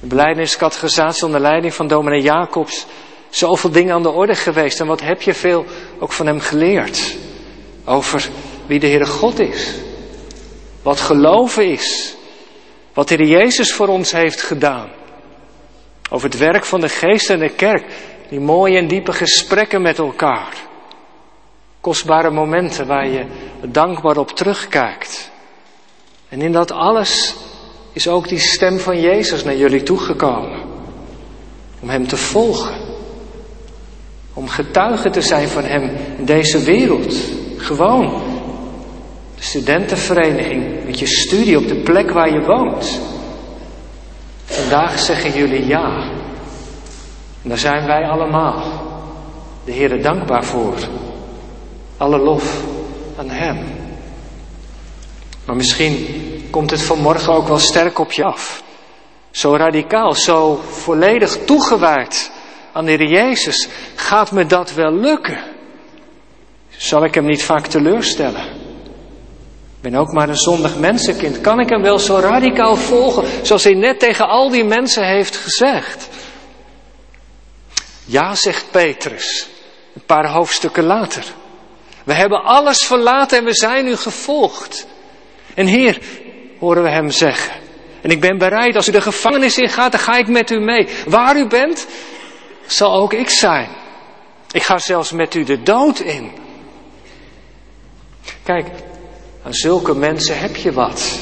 De 0.00 0.06
beleidingscategorisatie 0.06 1.26
onder 1.26 1.40
leiding 1.40 1.74
van 1.74 1.88
dominee 1.88 2.22
Jacobs. 2.22 2.86
Zoveel 3.30 3.70
dingen 3.70 3.94
aan 3.94 4.02
de 4.02 4.10
orde 4.10 4.34
geweest. 4.34 4.80
En 4.80 4.86
wat 4.86 5.00
heb 5.00 5.22
je 5.22 5.34
veel 5.34 5.64
ook 5.98 6.12
van 6.12 6.26
hem 6.26 6.40
geleerd? 6.40 7.16
Over 7.84 8.28
wie 8.66 8.80
de 8.80 8.86
Heere 8.86 9.06
God 9.06 9.38
is. 9.38 9.74
Wat 10.82 11.00
geloven 11.00 11.66
is. 11.66 12.16
Wat 12.94 13.08
de 13.08 13.26
Jezus 13.26 13.72
voor 13.72 13.88
ons 13.88 14.12
heeft 14.12 14.42
gedaan. 14.42 14.88
Over 16.10 16.28
het 16.28 16.38
werk 16.38 16.64
van 16.64 16.80
de 16.80 16.88
geest 16.88 17.30
en 17.30 17.38
de 17.38 17.54
kerk. 17.54 17.84
Die 18.28 18.40
mooie 18.40 18.78
en 18.78 18.88
diepe 18.88 19.12
gesprekken 19.12 19.82
met 19.82 19.98
elkaar. 19.98 20.56
Kostbare 21.80 22.30
momenten 22.30 22.86
waar 22.86 23.08
je 23.08 23.24
dankbaar 23.62 24.16
op 24.16 24.30
terugkijkt. 24.30 25.30
En 26.28 26.40
in 26.42 26.52
dat 26.52 26.72
alles 26.72 27.34
is 27.92 28.08
ook 28.08 28.28
die 28.28 28.38
stem 28.38 28.78
van 28.78 29.00
Jezus 29.00 29.44
naar 29.44 29.56
jullie 29.56 29.82
toegekomen. 29.82 30.62
Om 31.80 31.88
Hem 31.88 32.06
te 32.06 32.16
volgen. 32.16 32.74
Om 34.34 34.48
getuige 34.48 35.10
te 35.10 35.22
zijn 35.22 35.48
van 35.48 35.64
Hem 35.64 35.96
in 36.18 36.24
deze 36.24 36.58
wereld. 36.58 37.14
Gewoon. 37.56 38.23
De 39.54 39.60
studentenvereniging 39.60 40.84
met 40.84 40.98
je 40.98 41.06
studie 41.06 41.58
op 41.58 41.68
de 41.68 41.74
plek 41.74 42.10
waar 42.10 42.32
je 42.32 42.40
woont. 42.40 43.00
Vandaag 44.44 44.98
zeggen 44.98 45.32
jullie 45.32 45.66
ja. 45.66 46.10
En 47.42 47.48
daar 47.48 47.58
zijn 47.58 47.86
wij 47.86 48.08
allemaal. 48.08 48.62
De 49.64 49.72
Heer 49.72 50.02
dankbaar 50.02 50.44
voor. 50.44 50.74
Alle 51.96 52.18
lof 52.18 52.64
aan 53.16 53.30
Hem. 53.30 53.64
Maar 55.46 55.56
misschien 55.56 56.06
komt 56.50 56.70
het 56.70 56.82
vanmorgen 56.82 57.32
ook 57.32 57.48
wel 57.48 57.58
sterk 57.58 57.98
op 57.98 58.12
je 58.12 58.24
af. 58.24 58.62
Zo 59.30 59.56
radicaal, 59.56 60.14
zo 60.14 60.60
volledig 60.68 61.38
toegewijd 61.44 62.32
aan 62.72 62.84
de 62.84 62.90
Heer 62.90 63.08
Jezus. 63.08 63.68
Gaat 63.94 64.32
me 64.32 64.46
dat 64.46 64.74
wel 64.74 64.92
lukken? 64.92 65.38
Zal 66.68 67.04
ik 67.04 67.14
hem 67.14 67.26
niet 67.26 67.44
vaak 67.44 67.66
teleurstellen? 67.66 68.53
Ik 69.84 69.90
ben 69.90 70.00
ook 70.00 70.12
maar 70.12 70.28
een 70.28 70.36
zondig 70.36 70.76
mensenkind. 70.76 71.40
Kan 71.40 71.60
ik 71.60 71.68
hem 71.68 71.82
wel 71.82 71.98
zo 71.98 72.16
radicaal 72.16 72.76
volgen 72.76 73.46
zoals 73.46 73.64
hij 73.64 73.74
net 73.74 73.98
tegen 73.98 74.28
al 74.28 74.50
die 74.50 74.64
mensen 74.64 75.06
heeft 75.06 75.36
gezegd? 75.36 76.08
Ja, 78.04 78.34
zegt 78.34 78.70
Petrus, 78.70 79.48
een 79.94 80.04
paar 80.06 80.30
hoofdstukken 80.30 80.84
later. 80.84 81.24
We 82.04 82.12
hebben 82.12 82.44
alles 82.44 82.86
verlaten 82.86 83.38
en 83.38 83.44
we 83.44 83.54
zijn 83.54 83.86
u 83.86 83.96
gevolgd. 83.96 84.86
En 85.54 85.66
Heer, 85.66 85.98
horen 86.58 86.82
we 86.82 86.90
hem 86.90 87.10
zeggen. 87.10 87.54
En 88.00 88.10
ik 88.10 88.20
ben 88.20 88.38
bereid, 88.38 88.76
als 88.76 88.88
u 88.88 88.92
de 88.92 89.00
gevangenis 89.00 89.58
ingaat, 89.58 89.92
dan 89.92 90.00
ga 90.00 90.16
ik 90.16 90.28
met 90.28 90.50
u 90.50 90.60
mee. 90.60 90.88
Waar 91.06 91.36
u 91.36 91.46
bent, 91.46 91.86
zal 92.66 92.94
ook 92.94 93.12
ik 93.12 93.30
zijn. 93.30 93.68
Ik 94.50 94.62
ga 94.62 94.78
zelfs 94.78 95.12
met 95.12 95.34
u 95.34 95.44
de 95.44 95.62
dood 95.62 95.98
in. 95.98 96.32
Kijk, 98.42 98.66
aan 99.44 99.54
zulke 99.54 99.94
mensen 99.94 100.38
heb 100.38 100.56
je 100.56 100.72
wat. 100.72 101.18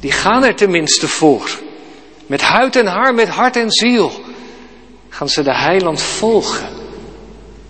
Die 0.00 0.12
gaan 0.12 0.44
er 0.44 0.54
tenminste 0.54 1.08
voor. 1.08 1.50
Met 2.26 2.40
huid 2.40 2.76
en 2.76 2.86
haar, 2.86 3.14
met 3.14 3.28
hart 3.28 3.56
en 3.56 3.70
ziel. 3.70 4.12
Gaan 5.08 5.28
ze 5.28 5.42
de 5.42 5.54
heiland 5.54 6.02
volgen. 6.02 6.68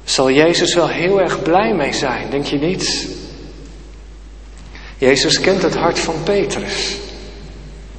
Zal 0.05 0.31
Jezus 0.31 0.75
wel 0.75 0.89
heel 0.89 1.21
erg 1.21 1.43
blij 1.43 1.75
mee 1.75 1.93
zijn, 1.93 2.31
denk 2.31 2.45
je 2.45 2.59
niet? 2.59 3.09
Jezus 4.99 5.41
kent 5.41 5.63
het 5.63 5.75
hart 5.75 5.99
van 5.99 6.23
Petrus. 6.23 6.97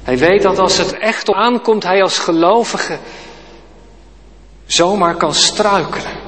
Hij 0.02 0.18
weet 0.18 0.42
dat 0.42 0.58
als 0.58 0.78
het 0.78 0.98
echt 0.98 1.32
aankomt, 1.32 1.82
hij 1.82 2.02
als 2.02 2.18
gelovige 2.18 2.98
zomaar 4.66 5.16
kan 5.16 5.34
struikelen. 5.34 6.24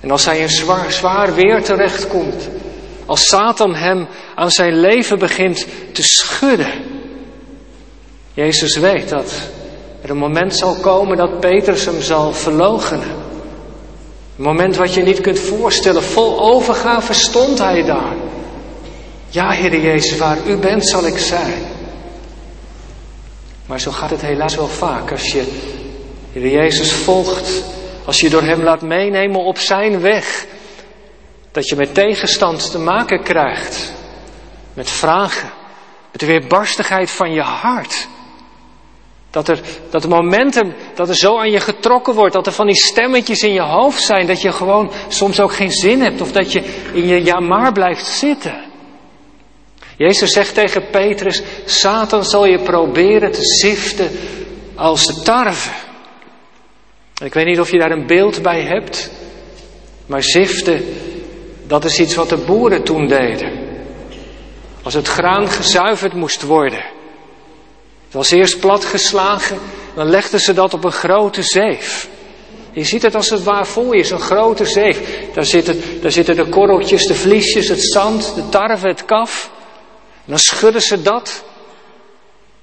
En 0.00 0.10
als 0.10 0.24
hij 0.24 0.38
in 0.38 0.48
zwaar, 0.48 0.92
zwaar 0.92 1.34
weer 1.34 1.62
terechtkomt, 1.62 2.48
als 3.12 3.26
Satan 3.26 3.74
hem 3.74 4.06
aan 4.34 4.50
zijn 4.50 4.80
leven 4.80 5.18
begint 5.18 5.66
te 5.92 6.02
schudden, 6.02 6.70
Jezus 8.34 8.76
weet 8.76 9.08
dat 9.08 9.32
er 10.02 10.10
een 10.10 10.16
moment 10.16 10.56
zal 10.56 10.74
komen 10.74 11.16
dat 11.16 11.40
Petrus 11.40 11.84
hem 11.84 12.00
zal 12.00 12.32
verloochenen. 12.32 13.10
Een 14.36 14.44
moment 14.44 14.76
wat 14.76 14.94
je 14.94 15.02
niet 15.02 15.20
kunt 15.20 15.38
voorstellen. 15.38 16.02
Vol 16.02 16.40
overgave 16.40 17.12
stond 17.12 17.58
hij 17.58 17.82
daar. 17.82 18.14
Ja, 19.28 19.50
Heer 19.50 19.80
Jezus, 19.80 20.18
waar 20.18 20.38
u 20.46 20.56
bent 20.56 20.88
zal 20.88 21.06
ik 21.06 21.18
zijn. 21.18 21.62
Maar 23.66 23.80
zo 23.80 23.90
gaat 23.90 24.10
het 24.10 24.22
helaas 24.22 24.54
wel 24.54 24.68
vaak. 24.68 25.10
Als 25.10 25.32
je 25.32 25.44
Heer 26.32 26.50
Jezus 26.50 26.92
volgt, 26.92 27.64
als 28.04 28.20
je 28.20 28.30
door 28.30 28.42
Hem 28.42 28.62
laat 28.62 28.82
meenemen 28.82 29.40
op 29.40 29.58
Zijn 29.58 30.00
weg, 30.00 30.46
dat 31.52 31.68
je 31.68 31.76
met 31.76 31.94
tegenstand 31.94 32.70
te 32.70 32.78
maken 32.78 33.22
krijgt. 33.22 33.92
Met 34.74 34.90
vragen, 34.90 35.50
met 36.10 36.20
de 36.20 36.26
weerbarstigheid 36.26 37.10
van 37.10 37.32
je 37.32 37.42
hart. 37.42 38.08
Dat 39.30 39.48
er, 39.48 39.60
dat 39.90 40.02
er 40.02 40.08
momenten, 40.08 40.74
dat 40.94 41.08
er 41.08 41.16
zo 41.16 41.38
aan 41.38 41.50
je 41.50 41.60
getrokken 41.60 42.14
wordt, 42.14 42.34
dat 42.34 42.46
er 42.46 42.52
van 42.52 42.66
die 42.66 42.76
stemmetjes 42.76 43.40
in 43.40 43.52
je 43.52 43.62
hoofd 43.62 44.02
zijn, 44.02 44.26
dat 44.26 44.42
je 44.42 44.52
gewoon 44.52 44.92
soms 45.08 45.40
ook 45.40 45.52
geen 45.52 45.72
zin 45.72 46.00
hebt 46.00 46.20
of 46.20 46.32
dat 46.32 46.52
je 46.52 46.60
in 46.92 47.06
je 47.06 47.24
ja 47.24 47.40
maar 47.40 47.72
blijft 47.72 48.06
zitten. 48.06 48.70
Jezus 49.96 50.30
zegt 50.30 50.54
tegen 50.54 50.90
Petrus, 50.90 51.42
Satan 51.64 52.24
zal 52.24 52.46
je 52.46 52.62
proberen 52.62 53.32
te 53.32 53.44
ziften 53.44 54.10
als 54.74 55.06
de 55.06 55.22
tarwe. 55.22 55.70
Ik 57.24 57.34
weet 57.34 57.46
niet 57.46 57.60
of 57.60 57.70
je 57.70 57.78
daar 57.78 57.90
een 57.90 58.06
beeld 58.06 58.42
bij 58.42 58.62
hebt, 58.62 59.10
maar 60.06 60.22
ziften, 60.22 60.84
dat 61.66 61.84
is 61.84 61.98
iets 61.98 62.14
wat 62.14 62.28
de 62.28 62.36
boeren 62.36 62.84
toen 62.84 63.06
deden. 63.06 63.70
Als 64.82 64.94
het 64.94 65.08
graan 65.08 65.48
gezuiverd 65.48 66.14
moest 66.14 66.42
worden. 66.42 66.84
Het 68.04 68.20
was 68.20 68.30
eerst 68.30 68.60
platgeslagen, 68.60 69.58
dan 69.94 70.10
legden 70.10 70.40
ze 70.40 70.52
dat 70.52 70.74
op 70.74 70.84
een 70.84 70.92
grote 70.92 71.42
zeef. 71.42 72.08
Je 72.72 72.84
ziet 72.84 73.02
het 73.02 73.14
als 73.14 73.30
het 73.30 73.42
waar 73.42 73.66
voor 73.66 73.96
je, 73.96 74.04
zo'n 74.04 74.20
grote 74.20 74.64
zeef. 74.64 75.26
Daar 75.34 75.44
zitten, 75.44 75.80
daar 76.00 76.10
zitten 76.10 76.36
de 76.36 76.48
korreltjes, 76.48 77.06
de 77.06 77.14
vliesjes, 77.14 77.68
het 77.68 77.82
zand, 77.82 78.34
de 78.34 78.48
tarwe, 78.48 78.88
het 78.88 79.04
kaf. 79.04 79.50
En 80.14 80.30
dan 80.30 80.38
schudden 80.38 80.82
ze 80.82 81.02
dat. 81.02 81.44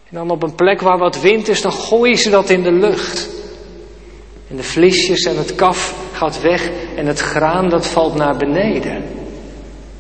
En 0.10 0.16
dan 0.16 0.30
op 0.30 0.44
een 0.44 0.56
plek 0.56 0.82
waar 0.82 0.98
wat 0.98 1.22
wind 1.22 1.48
is, 1.48 1.62
dan 1.62 1.74
gooien 1.74 2.18
ze 2.18 2.30
dat 2.30 2.50
in 2.50 2.64
de 2.64 2.72
lucht. 2.72 3.30
En 4.50 4.56
de 4.56 4.64
vliesjes 4.64 5.24
en 5.24 5.38
het 5.38 5.56
kaf 5.56 5.94
gaat 6.20 6.42
weg 6.42 6.70
en 6.96 7.06
het 7.06 7.20
graan 7.20 7.70
dat 7.70 7.88
valt 7.88 8.16
naar 8.16 8.38
beneden. 8.38 9.04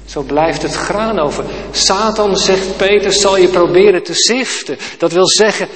Zo 0.05 0.21
blijft 0.21 0.61
het 0.61 0.75
graan 0.75 1.19
over. 1.19 1.45
Satan, 1.71 2.37
zegt 2.37 2.77
Peter, 2.77 3.13
zal 3.13 3.37
je 3.37 3.47
proberen 3.47 4.03
te 4.03 4.13
ziften. 4.13 4.77
Dat 4.97 5.11
wil 5.11 5.27
zeggen, 5.27 5.67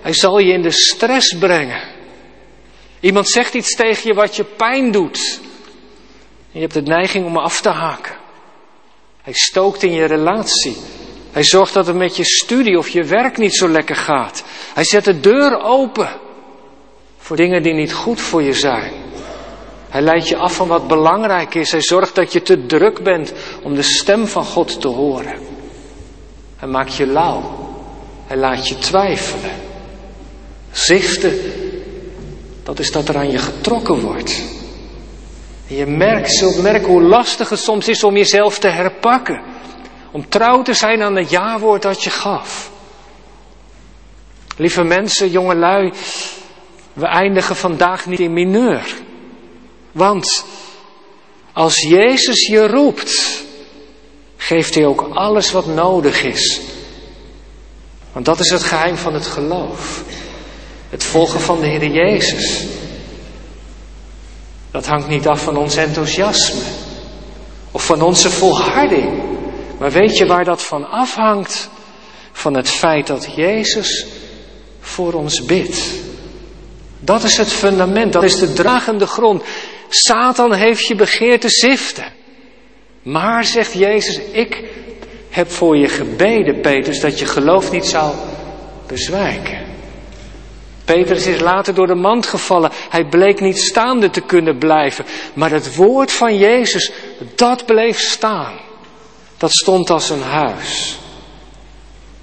hij 0.00 0.12
zal 0.12 0.38
je 0.38 0.52
in 0.52 0.62
de 0.62 0.70
stress 0.70 1.36
brengen. 1.38 1.82
Iemand 3.00 3.28
zegt 3.28 3.54
iets 3.54 3.74
tegen 3.76 4.08
je 4.08 4.14
wat 4.14 4.36
je 4.36 4.44
pijn 4.44 4.90
doet. 4.90 5.40
En 6.52 6.60
je 6.60 6.60
hebt 6.60 6.74
de 6.74 6.82
neiging 6.82 7.26
om 7.26 7.36
af 7.36 7.60
te 7.60 7.68
haken. 7.68 8.16
Hij 9.22 9.32
stookt 9.32 9.82
in 9.82 9.92
je 9.92 10.04
relatie. 10.04 10.76
Hij 11.32 11.44
zorgt 11.44 11.74
dat 11.74 11.86
het 11.86 11.96
met 11.96 12.16
je 12.16 12.24
studie 12.24 12.78
of 12.78 12.88
je 12.88 13.04
werk 13.04 13.36
niet 13.36 13.54
zo 13.54 13.68
lekker 13.68 13.96
gaat. 13.96 14.44
Hij 14.74 14.84
zet 14.84 15.04
de 15.04 15.20
deur 15.20 15.62
open 15.62 16.08
voor 17.18 17.36
dingen 17.36 17.62
die 17.62 17.74
niet 17.74 17.92
goed 17.92 18.20
voor 18.20 18.42
je 18.42 18.52
zijn. 18.52 19.03
Hij 19.94 20.02
leidt 20.02 20.28
je 20.28 20.36
af 20.36 20.54
van 20.54 20.68
wat 20.68 20.88
belangrijk 20.88 21.54
is. 21.54 21.70
Hij 21.70 21.82
zorgt 21.82 22.14
dat 22.14 22.32
je 22.32 22.42
te 22.42 22.66
druk 22.66 23.02
bent 23.02 23.32
om 23.62 23.74
de 23.74 23.82
stem 23.82 24.26
van 24.26 24.44
God 24.44 24.80
te 24.80 24.88
horen. 24.88 25.38
Hij 26.56 26.68
maakt 26.68 26.94
je 26.94 27.06
lauw. 27.06 27.42
Hij 28.26 28.36
laat 28.36 28.68
je 28.68 28.78
twijfelen. 28.78 29.50
Zichten, 30.70 31.38
dat 32.62 32.78
is 32.78 32.92
dat 32.92 33.08
er 33.08 33.16
aan 33.16 33.30
je 33.30 33.38
getrokken 33.38 34.00
wordt. 34.00 34.42
Je 35.66 35.86
merkt, 35.86 36.34
zult 36.34 36.62
merken 36.62 36.88
hoe 36.88 37.02
lastig 37.02 37.48
het 37.48 37.58
soms 37.58 37.88
is 37.88 38.04
om 38.04 38.16
jezelf 38.16 38.58
te 38.58 38.68
herpakken. 38.68 39.42
Om 40.12 40.28
trouw 40.28 40.62
te 40.62 40.74
zijn 40.74 41.02
aan 41.02 41.16
het 41.16 41.30
ja-woord 41.30 41.82
dat 41.82 42.02
je 42.02 42.10
gaf. 42.10 42.70
Lieve 44.56 44.82
mensen, 44.82 45.30
jongelui, 45.30 45.92
we 46.92 47.06
eindigen 47.06 47.56
vandaag 47.56 48.06
niet 48.06 48.20
in 48.20 48.32
mineur. 48.32 49.03
Want 49.94 50.44
als 51.52 51.76
Jezus 51.76 52.46
je 52.46 52.66
roept, 52.66 53.42
geeft 54.36 54.74
hij 54.74 54.86
ook 54.86 55.08
alles 55.12 55.50
wat 55.50 55.66
nodig 55.66 56.22
is. 56.22 56.60
Want 58.12 58.24
dat 58.24 58.40
is 58.40 58.50
het 58.50 58.62
geheim 58.62 58.96
van 58.96 59.14
het 59.14 59.26
geloof. 59.26 60.02
Het 60.88 61.04
volgen 61.04 61.40
van 61.40 61.60
de 61.60 61.66
Heer 61.66 61.86
Jezus. 61.86 62.64
Dat 64.70 64.86
hangt 64.86 65.08
niet 65.08 65.26
af 65.26 65.42
van 65.42 65.56
ons 65.56 65.76
enthousiasme 65.76 66.60
of 67.70 67.84
van 67.84 68.02
onze 68.02 68.30
volharding. 68.30 69.22
Maar 69.78 69.92
weet 69.92 70.16
je 70.16 70.26
waar 70.26 70.44
dat 70.44 70.62
van 70.62 70.90
afhangt? 70.90 71.68
Van 72.32 72.54
het 72.56 72.68
feit 72.68 73.06
dat 73.06 73.34
Jezus 73.34 74.06
voor 74.80 75.12
ons 75.12 75.44
bidt. 75.44 75.78
Dat 77.00 77.22
is 77.22 77.36
het 77.36 77.52
fundament, 77.52 78.12
dat 78.12 78.22
is 78.22 78.38
de 78.38 78.52
dragende 78.52 79.06
grond. 79.06 79.42
Satan 79.94 80.52
heeft 80.52 80.86
je 80.86 80.94
begeerd 80.94 81.40
te 81.40 81.48
ziften. 81.48 82.12
Maar, 83.02 83.44
zegt 83.44 83.72
Jezus, 83.72 84.20
ik 84.32 84.62
heb 85.30 85.50
voor 85.50 85.76
je 85.76 85.88
gebeden, 85.88 86.60
Petrus, 86.60 87.00
dat 87.00 87.18
je 87.18 87.26
geloof 87.26 87.70
niet 87.70 87.86
zou 87.86 88.14
bezwijken. 88.86 89.66
Petrus 90.84 91.26
is 91.26 91.40
later 91.40 91.74
door 91.74 91.86
de 91.86 91.94
mand 91.94 92.26
gevallen. 92.26 92.70
Hij 92.88 93.04
bleek 93.04 93.40
niet 93.40 93.58
staande 93.58 94.10
te 94.10 94.20
kunnen 94.20 94.58
blijven. 94.58 95.04
Maar 95.34 95.50
het 95.50 95.76
woord 95.76 96.12
van 96.12 96.36
Jezus, 96.36 96.92
dat 97.34 97.66
bleef 97.66 97.98
staan. 97.98 98.54
Dat 99.36 99.52
stond 99.52 99.90
als 99.90 100.10
een 100.10 100.22
huis. 100.22 100.98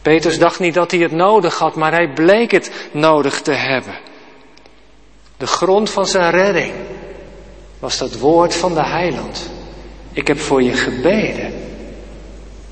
Petrus 0.02 0.40
dacht 0.40 0.60
niet 0.60 0.74
dat 0.74 0.92
hij 0.92 1.00
het 1.00 1.12
nodig 1.12 1.58
had, 1.58 1.76
maar 1.76 1.92
hij 1.92 2.14
bleek 2.14 2.52
het 2.52 2.90
nodig 2.92 3.42
te 3.42 3.54
hebben. 3.54 3.98
De 5.38 5.48
grond 5.48 5.90
van 5.90 6.06
zijn 6.06 6.32
redding 6.32 6.74
was 7.82 7.98
dat 7.98 8.18
woord 8.18 8.56
van 8.56 8.74
de 8.74 8.86
heiland. 8.86 9.50
Ik 10.14 10.28
heb 10.28 10.40
voor 10.40 10.64
je 10.64 10.74
gebeden. 10.74 11.54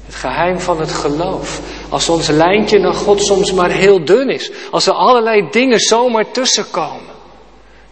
Het 0.06 0.16
geheim 0.16 0.60
van 0.60 0.80
het 0.80 0.92
geloof. 0.92 1.62
Als 1.90 2.10
ons 2.10 2.28
lijntje 2.28 2.80
naar 2.80 2.94
God 2.94 3.22
soms 3.22 3.54
maar 3.54 3.70
heel 3.70 4.06
dun 4.06 4.30
is. 4.30 4.52
Als 4.72 4.88
er 4.88 4.94
allerlei 4.94 5.48
dingen 5.52 5.80
zomaar 5.80 6.32
tussenkomen. 6.32 7.14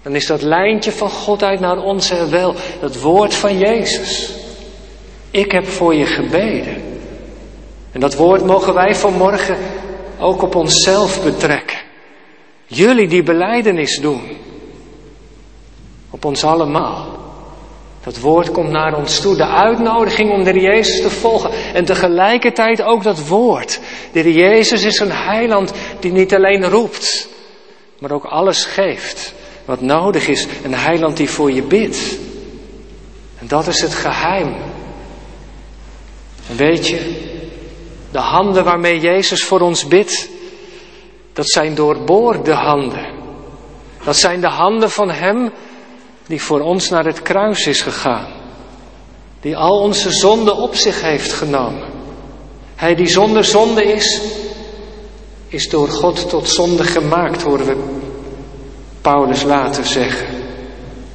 Dan 0.01 0.15
is 0.15 0.25
dat 0.25 0.41
lijntje 0.41 0.91
van 0.91 1.09
God 1.09 1.43
uit 1.43 1.59
naar 1.59 1.77
ons 1.77 2.09
er 2.09 2.29
wel. 2.29 2.55
Het 2.79 3.01
woord 3.01 3.33
van 3.33 3.57
Jezus. 3.57 4.31
Ik 5.31 5.51
heb 5.51 5.67
voor 5.67 5.95
je 5.95 6.05
gebeden. 6.05 6.81
En 7.91 7.99
dat 7.99 8.15
woord 8.15 8.45
mogen 8.45 8.73
wij 8.73 8.95
vanmorgen 8.95 9.57
ook 10.19 10.41
op 10.41 10.55
onszelf 10.55 11.23
betrekken. 11.23 11.77
Jullie 12.65 13.07
die 13.07 13.23
beleidenis 13.23 13.99
doen. 13.99 14.21
Op 16.09 16.25
ons 16.25 16.43
allemaal. 16.43 17.17
Dat 18.07 18.19
woord 18.19 18.51
komt 18.51 18.69
naar 18.69 18.95
ons 18.97 19.19
toe. 19.19 19.35
De 19.35 19.47
uitnodiging 19.47 20.31
om 20.31 20.43
de 20.43 20.59
Jezus 20.59 21.01
te 21.01 21.09
volgen. 21.09 21.51
En 21.73 21.85
tegelijkertijd 21.85 22.81
ook 22.81 23.03
dat 23.03 23.27
woord. 23.27 23.79
De 24.11 24.33
Jezus 24.33 24.83
is 24.83 24.99
een 24.99 25.11
heiland 25.11 25.73
die 25.99 26.11
niet 26.11 26.33
alleen 26.33 26.69
roept. 26.69 27.29
Maar 27.99 28.11
ook 28.11 28.25
alles 28.25 28.65
geeft. 28.65 29.33
Wat 29.65 29.81
nodig 29.81 30.27
is. 30.27 30.47
Een 30.63 30.73
heiland 30.73 31.17
die 31.17 31.29
voor 31.29 31.51
je 31.51 31.63
bidt. 31.63 32.17
En 33.39 33.47
dat 33.47 33.67
is 33.67 33.81
het 33.81 33.93
geheim. 33.93 34.55
Weet 36.55 36.87
je. 36.87 37.25
De 38.11 38.19
handen 38.19 38.63
waarmee 38.63 38.99
Jezus 38.99 39.43
voor 39.43 39.59
ons 39.59 39.87
bidt. 39.87 40.29
Dat 41.33 41.49
zijn 41.49 41.75
doorboorde 41.75 42.53
handen. 42.53 43.15
Dat 44.03 44.15
zijn 44.15 44.41
de 44.41 44.49
handen 44.49 44.91
van 44.91 45.09
Hem 45.09 45.51
die 46.27 46.41
voor 46.41 46.59
ons 46.59 46.89
naar 46.89 47.05
het 47.05 47.21
kruis 47.21 47.67
is 47.67 47.81
gegaan. 47.81 48.27
Die 49.39 49.57
al 49.57 49.79
onze 49.79 50.11
zonden 50.11 50.55
op 50.55 50.75
zich 50.75 51.01
heeft 51.01 51.33
genomen. 51.33 51.89
Hij 52.75 52.95
die 52.95 53.07
zonder 53.07 53.43
zonde 53.43 53.83
is, 53.83 54.21
is 55.47 55.69
door 55.69 55.89
God 55.89 56.29
tot 56.29 56.49
zonde 56.49 56.83
gemaakt, 56.83 57.41
horen 57.41 57.65
we 57.65 57.95
Paulus 59.01 59.43
later 59.43 59.85
zeggen. 59.85 60.27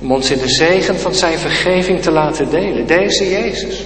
Om 0.01 0.13
ons 0.13 0.31
in 0.31 0.39
de 0.39 0.49
zegen 0.49 0.99
van 0.99 1.15
zijn 1.15 1.39
vergeving 1.39 2.03
te 2.03 2.11
laten 2.11 2.51
delen. 2.51 2.87
Deze 2.87 3.29
Jezus. 3.31 3.85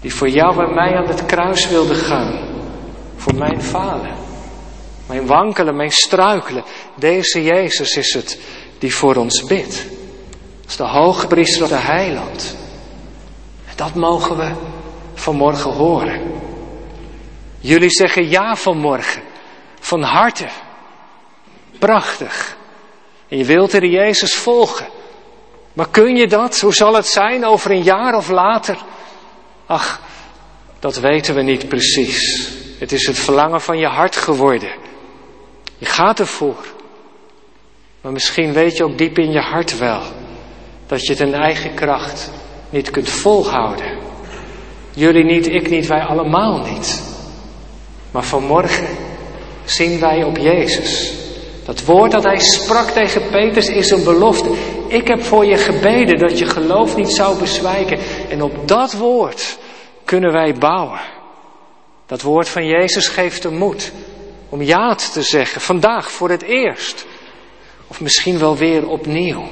Die 0.00 0.14
voor 0.14 0.28
jou 0.28 0.64
en 0.64 0.74
mij 0.74 0.96
aan 0.96 1.08
het 1.08 1.26
kruis 1.26 1.68
wilde 1.68 1.94
gaan. 1.94 2.48
Voor 3.16 3.34
mijn 3.34 3.62
falen. 3.62 4.14
Mijn 5.06 5.26
wankelen, 5.26 5.76
mijn 5.76 5.90
struikelen. 5.90 6.64
Deze 6.96 7.42
Jezus 7.42 7.96
is 7.96 8.14
het 8.14 8.38
die 8.82 8.94
voor 8.94 9.16
ons 9.16 9.44
bidt. 9.44 9.86
Als 10.64 10.76
de 10.76 10.86
hoge 10.86 11.26
priester, 11.26 11.68
de 11.68 11.74
heiland. 11.74 12.56
Dat 13.74 13.94
mogen 13.94 14.36
we 14.36 14.52
vanmorgen 15.14 15.70
horen. 15.70 16.20
Jullie 17.58 17.90
zeggen 17.90 18.28
ja 18.28 18.56
vanmorgen. 18.56 19.22
van 19.80 20.02
harte. 20.02 20.48
Prachtig. 21.78 22.56
En 23.28 23.38
je 23.38 23.44
wilt 23.44 23.72
er 23.72 23.84
Jezus 23.86 24.34
volgen. 24.34 24.86
Maar 25.72 25.88
kun 25.88 26.16
je 26.16 26.26
dat? 26.26 26.60
Hoe 26.60 26.74
zal 26.74 26.94
het 26.94 27.06
zijn 27.06 27.44
over 27.44 27.70
een 27.70 27.82
jaar 27.82 28.14
of 28.14 28.28
later? 28.28 28.78
Ach, 29.66 30.00
dat 30.78 30.96
weten 30.96 31.34
we 31.34 31.42
niet 31.42 31.68
precies. 31.68 32.50
Het 32.78 32.92
is 32.92 33.06
het 33.06 33.18
verlangen 33.18 33.60
van 33.60 33.78
je 33.78 33.86
hart 33.86 34.16
geworden. 34.16 34.72
Je 35.78 35.86
gaat 35.86 36.18
ervoor. 36.18 36.66
Maar 38.02 38.12
misschien 38.12 38.52
weet 38.52 38.76
je 38.76 38.84
ook 38.84 38.98
diep 38.98 39.18
in 39.18 39.32
je 39.32 39.40
hart 39.40 39.78
wel 39.78 40.02
dat 40.86 41.02
je 41.02 41.12
het 41.12 41.20
in 41.20 41.34
eigen 41.34 41.74
kracht 41.74 42.30
niet 42.70 42.90
kunt 42.90 43.08
volhouden. 43.08 43.98
Jullie 44.90 45.24
niet, 45.24 45.48
ik 45.48 45.70
niet, 45.70 45.86
wij 45.86 46.00
allemaal 46.02 46.58
niet. 46.58 47.02
Maar 48.10 48.24
vanmorgen 48.24 48.86
zien 49.64 50.00
wij 50.00 50.24
op 50.24 50.36
Jezus. 50.36 51.14
Dat 51.64 51.84
woord 51.84 52.10
dat 52.10 52.24
hij 52.24 52.38
sprak 52.38 52.88
tegen 52.88 53.30
Petrus 53.30 53.68
is 53.68 53.90
een 53.90 54.04
belofte. 54.04 54.50
Ik 54.88 55.08
heb 55.08 55.22
voor 55.22 55.44
je 55.44 55.56
gebeden 55.56 56.18
dat 56.18 56.38
je 56.38 56.46
geloof 56.46 56.96
niet 56.96 57.12
zou 57.12 57.38
bezwijken. 57.38 57.98
En 58.28 58.42
op 58.42 58.68
dat 58.68 58.92
woord 58.92 59.58
kunnen 60.04 60.32
wij 60.32 60.54
bouwen. 60.54 61.00
Dat 62.06 62.22
woord 62.22 62.48
van 62.48 62.66
Jezus 62.66 63.08
geeft 63.08 63.42
de 63.42 63.50
moed 63.50 63.92
om 64.48 64.62
ja 64.62 64.94
te 64.94 65.22
zeggen, 65.22 65.60
vandaag 65.60 66.10
voor 66.10 66.30
het 66.30 66.42
eerst. 66.42 67.06
Of 67.92 68.00
misschien 68.00 68.38
wel 68.38 68.56
weer 68.56 68.88
opnieuw. 68.88 69.44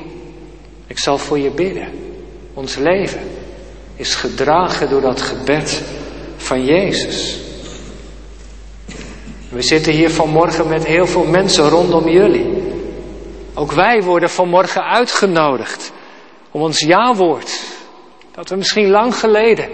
Ik 0.86 0.98
zal 0.98 1.18
voor 1.18 1.38
je 1.38 1.50
bidden. 1.50 1.88
Ons 2.54 2.76
leven 2.76 3.20
is 3.96 4.14
gedragen 4.14 4.88
door 4.88 5.00
dat 5.00 5.20
gebed 5.20 5.82
van 6.36 6.64
Jezus. 6.64 7.40
We 9.48 9.62
zitten 9.62 9.92
hier 9.92 10.10
vanmorgen 10.10 10.68
met 10.68 10.86
heel 10.86 11.06
veel 11.06 11.24
mensen 11.24 11.68
rondom 11.68 12.08
jullie. 12.08 12.62
Ook 13.54 13.72
wij 13.72 14.02
worden 14.02 14.30
vanmorgen 14.30 14.84
uitgenodigd 14.84 15.92
om 16.50 16.62
ons 16.62 16.78
ja-woord, 16.78 17.60
dat 18.32 18.48
we 18.48 18.56
misschien 18.56 18.90
lang 18.90 19.14
geleden 19.14 19.68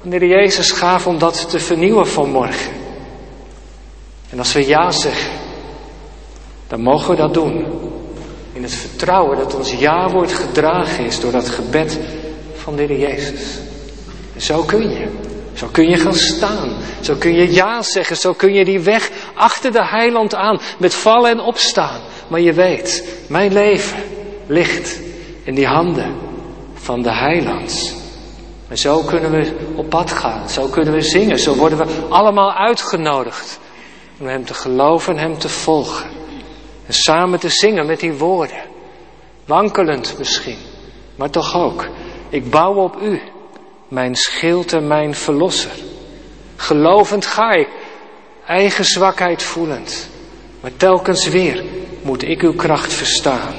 wanneer 0.00 0.26
Jezus 0.26 0.70
gaf 0.70 1.06
om 1.06 1.18
dat 1.18 1.50
te 1.50 1.58
vernieuwen 1.58 2.06
vanmorgen. 2.06 2.72
En 4.30 4.38
als 4.38 4.52
we 4.52 4.66
ja 4.66 4.90
zeggen, 4.90 5.39
dan 6.70 6.80
mogen 6.80 7.10
we 7.10 7.16
dat 7.16 7.34
doen. 7.34 7.66
In 8.52 8.62
het 8.62 8.74
vertrouwen 8.74 9.38
dat 9.38 9.54
ons 9.54 9.72
ja 9.72 10.10
wordt 10.10 10.32
gedragen 10.32 11.04
is 11.04 11.20
door 11.20 11.32
dat 11.32 11.48
gebed 11.48 11.98
van 12.54 12.76
de 12.76 12.82
Heer 12.82 12.98
Jezus. 12.98 13.58
En 14.34 14.40
zo 14.40 14.62
kun 14.62 14.90
je. 14.90 15.06
Zo 15.54 15.68
kun 15.72 15.88
je 15.88 15.96
gaan 15.96 16.14
staan. 16.14 16.72
Zo 17.00 17.14
kun 17.14 17.34
je 17.34 17.52
ja 17.52 17.82
zeggen. 17.82 18.16
Zo 18.16 18.32
kun 18.32 18.52
je 18.52 18.64
die 18.64 18.80
weg 18.80 19.10
achter 19.34 19.72
de 19.72 19.86
heiland 19.86 20.34
aan. 20.34 20.60
Met 20.78 20.94
vallen 20.94 21.30
en 21.30 21.40
opstaan. 21.40 22.00
Maar 22.28 22.40
je 22.40 22.52
weet, 22.52 23.04
mijn 23.28 23.52
leven 23.52 24.02
ligt 24.46 25.00
in 25.44 25.54
die 25.54 25.66
handen 25.66 26.14
van 26.74 27.02
de 27.02 27.14
heiland. 27.14 27.94
En 28.68 28.78
zo 28.78 29.02
kunnen 29.02 29.30
we 29.30 29.52
op 29.74 29.88
pad 29.88 30.12
gaan. 30.12 30.48
Zo 30.48 30.66
kunnen 30.66 30.94
we 30.94 31.00
zingen. 31.00 31.38
Zo 31.38 31.54
worden 31.54 31.78
we 31.78 31.86
allemaal 32.08 32.52
uitgenodigd. 32.52 33.58
Om 34.20 34.26
hem 34.26 34.44
te 34.44 34.54
geloven 34.54 35.16
en 35.16 35.20
hem 35.22 35.38
te 35.38 35.48
volgen. 35.48 36.19
En 36.90 36.96
samen 36.96 37.40
te 37.40 37.48
zingen 37.48 37.86
met 37.86 38.00
die 38.00 38.12
woorden. 38.12 38.62
Wankelend 39.44 40.14
misschien. 40.18 40.58
Maar 41.16 41.30
toch 41.30 41.56
ook. 41.56 41.88
Ik 42.28 42.50
bouw 42.50 42.74
op 42.74 42.96
u. 43.02 43.20
Mijn 43.88 44.14
schild 44.14 44.72
en 44.72 44.86
mijn 44.86 45.14
verlosser. 45.14 45.70
Gelovend 46.56 47.26
ga 47.26 47.50
ik. 47.50 47.68
Eigen 48.46 48.84
zwakheid 48.84 49.42
voelend. 49.42 50.08
Maar 50.60 50.70
telkens 50.76 51.28
weer 51.28 51.64
moet 52.02 52.22
ik 52.22 52.42
uw 52.42 52.54
kracht 52.54 52.92
verstaan. 52.92 53.54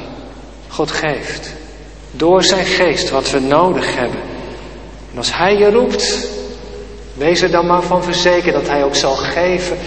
God 0.68 0.92
geeft. 0.92 1.54
Door 2.12 2.44
zijn 2.44 2.66
geest 2.66 3.10
wat 3.10 3.32
we 3.32 3.40
nodig 3.40 3.96
hebben. 3.96 4.22
En 5.12 5.18
als 5.18 5.38
hij 5.38 5.58
je 5.58 5.72
roept. 5.72 6.30
Wees 7.14 7.42
er 7.42 7.52
dan 7.52 7.68
maar 7.68 7.84
van 7.84 8.04
verzekerd 8.04 8.54
dat 8.54 8.68
hij 8.68 8.84
ook 8.84 8.96
zal 8.96 9.16
geven 9.16 9.78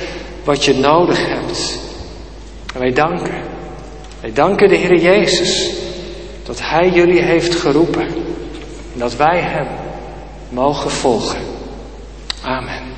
wat 0.44 0.64
je 0.64 0.74
nodig 0.74 1.26
hebt. 1.26 1.83
En 2.74 2.80
wij 2.80 2.92
danken. 2.92 3.42
Wij 4.20 4.32
danken 4.32 4.68
de 4.68 4.76
Heer 4.76 4.98
Jezus 4.98 5.74
dat 6.42 6.60
Hij 6.60 6.90
jullie 6.90 7.22
heeft 7.22 7.54
geroepen. 7.54 8.06
En 8.92 8.98
dat 8.98 9.16
wij 9.16 9.40
Hem 9.40 9.66
mogen 10.48 10.90
volgen. 10.90 11.40
Amen. 12.42 12.93